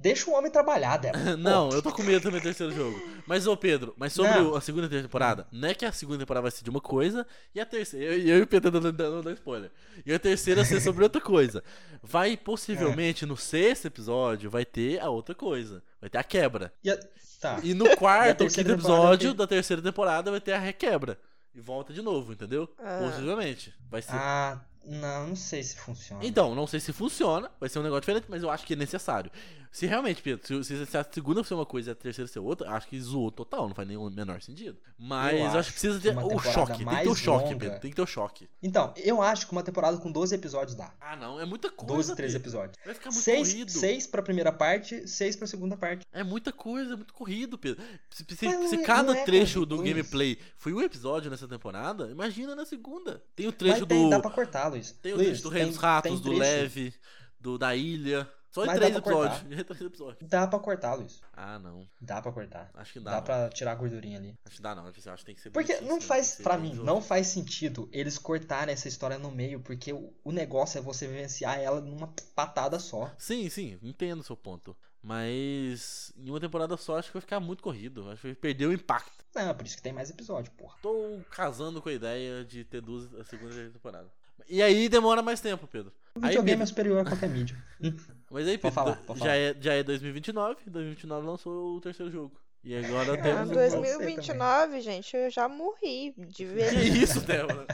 [0.00, 1.36] Deixa o homem trabalhar, Débora.
[1.38, 3.00] Não, eu tô com medo também do terceiro jogo.
[3.26, 4.54] Mas, ô Pedro, mas sobre Não.
[4.54, 7.60] a segunda temporada, não é que a segunda temporada vai ser de uma coisa e
[7.60, 8.14] a terceira.
[8.14, 9.70] Eu, eu e o Pedro dando, dando, dando spoiler.
[10.04, 11.62] E a terceira ser sobre outra coisa.
[12.02, 15.82] Vai possivelmente no sexto episódio vai ter a outra coisa.
[16.00, 16.72] Vai ter a quebra.
[16.84, 16.98] E a-
[17.40, 17.58] Tá.
[17.62, 21.18] E no quarto ou quinto episódio da terceira temporada vai ter a requebra.
[21.54, 22.68] E volta de novo, entendeu?
[22.78, 23.00] Ah.
[23.02, 23.74] Possivelmente.
[23.90, 24.14] Vai ser.
[24.14, 26.24] Ah, não, não sei se funciona.
[26.24, 28.76] Então, não sei se funciona, vai ser um negócio diferente, mas eu acho que é
[28.76, 29.30] necessário.
[29.72, 32.70] Se realmente, Pedro, se, se a segunda ser uma coisa e a terceira ser outra,
[32.72, 34.76] acho que zoou total, não faz nenhum menor sentido.
[34.98, 36.78] Mas eu acho, acho que precisa ter o choque.
[36.84, 37.80] Tem que ter o choque, longa- Pedro.
[37.80, 38.48] Tem que ter o choque.
[38.60, 40.92] Então, eu acho que uma temporada com 12 episódios dá.
[41.00, 41.94] Ah, não, é muita coisa.
[41.94, 42.48] 12, 13 Pedro.
[42.48, 42.76] episódios.
[42.84, 43.70] Vai ficar muito Seis, corrido.
[43.70, 46.04] seis pra primeira parte, seis pra segunda parte.
[46.12, 47.80] É muita coisa, é muito corrido, Pedro.
[48.10, 52.08] Se, se- não se é- cada é trecho do gameplay foi um episódio nessa temporada,
[52.10, 53.22] imagina na segunda.
[53.36, 54.10] Tem o trecho tem, do.
[54.10, 54.92] dá pra cortar, Luiz.
[54.92, 56.32] Tem o Luiz, do Rei dos Ratos, do.
[56.32, 56.94] Leve,
[57.38, 58.28] do da Ilha.
[58.50, 59.62] Só em Mas três dá pra episódios.
[59.66, 60.28] três episódios.
[60.28, 61.20] Dá pra cortar, Luiz.
[61.32, 61.88] Ah, não.
[62.00, 62.68] Dá pra cortar.
[62.74, 63.10] Acho que dá.
[63.12, 63.22] Dá, não.
[63.22, 64.36] pra tirar a gordurinha ali.
[64.44, 64.86] Acho que dá não.
[64.86, 68.18] Acho que tem que ser Porque não tem faz, pra mim, não faz sentido eles
[68.18, 72.80] cortarem essa história no meio, porque o, o negócio é você vivenciar ela numa patada
[72.80, 73.14] só.
[73.16, 74.76] Sim, sim, entendo o seu ponto.
[75.02, 78.10] Mas em uma temporada só acho que vai ficar muito corrido.
[78.10, 79.24] Acho que vai perder o impacto.
[79.34, 80.76] Não, por isso que tem mais episódio, porra.
[80.82, 84.10] Tô casando com a ideia de ter duas a segunda temporada.
[84.48, 85.92] E aí demora mais tempo, Pedro.
[86.14, 87.56] O Aí, videogame é Pedro, superior a qualquer mídia.
[88.30, 89.36] mas aí, Pedro, falar, já, falar.
[89.36, 92.32] é, já é 2029, 2029 lançou o terceiro jogo.
[92.62, 93.50] E agora Ah, temos.
[93.50, 96.72] dois- 2029, gente, eu já morri de Que ver.
[96.84, 97.66] isso, Débora?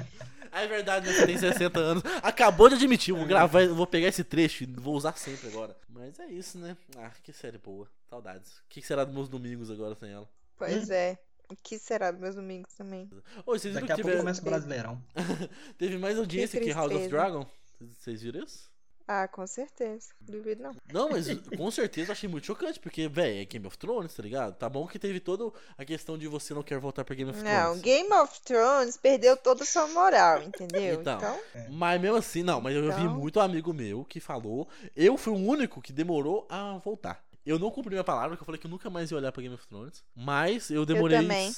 [0.52, 1.12] Ah, é verdade, né?
[1.12, 2.02] Você tem 60 anos.
[2.22, 5.76] Acabou de admitir, vou gravar, vou pegar esse trecho e vou usar sempre agora.
[5.88, 6.76] Mas é isso, né?
[6.96, 7.88] Ah, que série boa.
[8.08, 8.58] Saudades.
[8.58, 10.28] O que que será dos meus domingos agora sem ela?
[10.56, 11.18] Pois é.
[11.48, 13.08] O que será dos meus domingos também?
[13.44, 15.02] Ô, vocês viram Daqui a que pouco tiver- começa o Brasileirão.
[15.78, 17.08] teve mais audiência que, House of.
[17.08, 17.46] Dragon?
[17.80, 18.74] Vocês viram isso?
[19.08, 20.08] Ah, com certeza.
[20.20, 20.74] Duvido não.
[20.92, 24.20] Não, mas com certeza eu achei muito chocante, porque, velho, é Game of Thrones, tá
[24.20, 24.56] ligado?
[24.56, 27.40] Tá bom que teve toda a questão de você não quer voltar pra Game of
[27.40, 27.82] Não, Thrones.
[27.82, 31.00] Game of Thrones perdeu toda a sua moral, entendeu?
[31.00, 31.18] Então.
[31.18, 31.40] Então,
[31.70, 33.14] Mas mesmo assim, não, mas eu vi Então.
[33.14, 34.66] muito amigo meu que falou.
[34.96, 37.24] Eu fui o único que demorou a voltar.
[37.46, 39.40] Eu não cumpri minha palavra, que eu falei que eu nunca mais ia olhar pra
[39.40, 40.02] Game of Thrones.
[40.14, 41.18] Mas eu demorei.
[41.18, 41.54] também.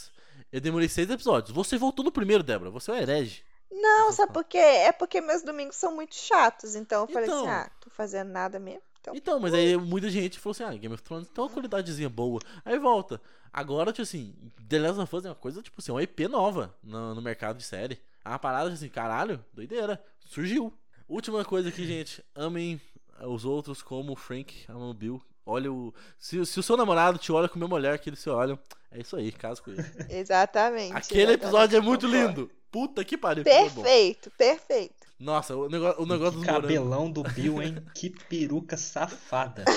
[0.53, 1.51] Eu demorei seis episódios.
[1.55, 2.71] Você voltou no primeiro, Débora.
[2.71, 3.43] Você é um herege.
[3.71, 4.59] não, sabe por quê?
[4.59, 6.75] É porque meus domingos são muito chatos.
[6.75, 7.41] Então eu falei Então.
[7.41, 8.83] assim: ah, tô fazendo nada mesmo.
[9.01, 12.09] Então, Então, mas aí muita gente falou assim: ah, Game of Thrones tem uma qualidadezinha
[12.09, 12.41] boa.
[12.65, 13.21] Aí volta.
[13.53, 14.35] Agora, tipo assim,
[14.69, 17.57] The Last of Us é uma coisa, tipo assim, uma IP nova no, no mercado
[17.57, 17.99] de série.
[18.25, 20.03] É uma parada assim, caralho, doideira.
[20.27, 20.73] Surgiu.
[21.09, 22.23] Última coisa aqui, gente.
[22.35, 22.79] Amem
[23.23, 25.23] os outros como o Frank ama o Bill.
[25.51, 25.95] Olha o.
[26.19, 28.59] Se, se o seu namorado te olha com a mesma mulher que eles se olham,
[28.93, 29.83] é isso aí, caso com ele.
[30.11, 30.95] exatamente.
[30.95, 32.51] Aquele episódio é muito lindo.
[32.71, 33.45] Puta que pariu.
[33.45, 33.51] bom.
[33.51, 34.95] Perfeito, perfeito.
[35.19, 36.63] Nossa, o negócio, o negócio Que dos morangos.
[36.63, 37.83] cabelão do Bill, hein?
[37.95, 39.65] Que peruca safada.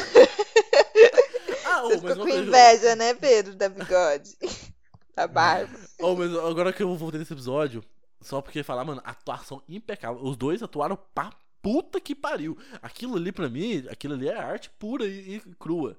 [1.65, 4.35] Ah, Você ficou uma com inveja, né, Pedro, da bigode?
[5.15, 5.77] Da barba.
[5.99, 7.83] Oh, mas agora que eu voltei nesse episódio,
[8.21, 10.21] só porque falar, mano, atuação impecável.
[10.23, 11.29] Os dois atuaram pra
[11.61, 12.57] puta que pariu.
[12.81, 15.97] Aquilo ali, pra mim, aquilo ali é arte pura e, e crua.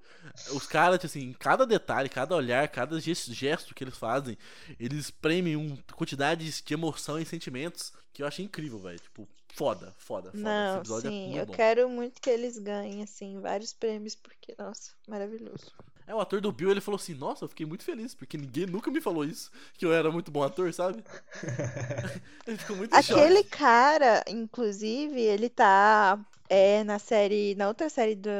[0.52, 4.36] Os caras, tipo assim, cada detalhe, cada olhar, cada ges- gesto que eles fazem,
[4.78, 8.98] eles premem uma quantidade de emoção e sentimentos que eu achei incrível, velho.
[8.98, 10.32] Tipo, foda, foda, foda.
[10.38, 11.52] Não, é sim, muito eu bom.
[11.52, 15.72] quero muito que eles ganhem, assim, vários prêmios, porque, nossa, maravilhoso.
[16.06, 18.66] É, o ator do Bill, ele falou assim, nossa, eu fiquei muito feliz, porque ninguém
[18.66, 21.02] nunca me falou isso, que eu era muito bom ator, sabe?
[22.46, 23.44] ele ficou muito Aquele choque.
[23.44, 28.30] cara, inclusive, ele tá é, na série, na outra série do,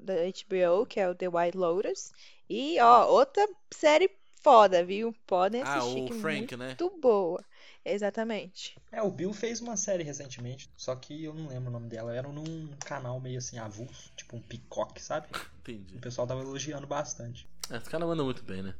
[0.00, 2.12] da HBO, que é o The White Lotus.
[2.48, 4.10] E, ó, outra série
[4.42, 5.12] foda, viu?
[5.26, 6.78] Podem Ah, assistir, o que é Frank, né?
[6.78, 7.42] muito boa.
[7.84, 8.76] Exatamente.
[8.90, 12.14] É, o Bill fez uma série recentemente, só que eu não lembro o nome dela.
[12.14, 15.26] Era num canal meio assim avulso, tipo um picoque, sabe?
[15.60, 15.96] Entendi.
[15.96, 17.48] O pessoal tava elogiando bastante.
[17.70, 18.74] É, esse cara manda muito bem, né?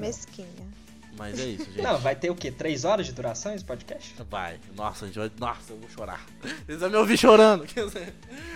[1.16, 1.82] Mas é isso, gente.
[1.82, 2.50] Não, vai ter o quê?
[2.50, 4.14] Três horas de duração esse podcast?
[4.30, 4.58] Vai.
[4.74, 5.30] Nossa, a gente vai.
[5.38, 6.24] Nossa, eu vou chorar.
[6.66, 7.66] Vocês vão me ouvir chorando.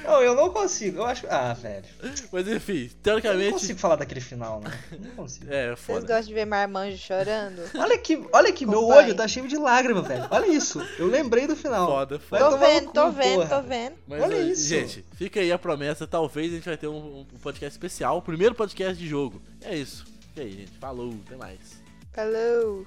[0.05, 0.99] Não, eu não consigo.
[0.99, 1.27] Eu acho.
[1.29, 1.85] Ah, velho.
[2.33, 3.53] Mas enfim, Eu não teoricamente.
[3.53, 4.71] consigo falar daquele final, né?
[4.99, 5.47] Não consigo.
[5.53, 6.01] É, Vocês foda.
[6.01, 7.63] gostam de ver marmanjo chorando?
[7.77, 10.27] Olha aqui, olha aqui, meu olho tá cheio de lágrima, velho.
[10.31, 10.81] Olha isso.
[10.99, 11.87] Eu lembrei do final.
[11.87, 12.51] Foda, foda.
[12.51, 13.49] Tô vendo, cu, tô vendo, porra.
[13.49, 13.95] tô vendo.
[14.07, 14.69] Mas, Olha eh, isso.
[14.69, 16.07] Gente, fica aí a promessa.
[16.07, 18.19] Talvez a gente vai ter um, um podcast especial.
[18.19, 19.43] o Primeiro podcast de jogo.
[19.63, 20.05] É isso.
[20.37, 20.73] E aí, gente.
[20.79, 21.15] Falou.
[21.27, 21.84] Até mais.
[22.15, 22.87] Falou.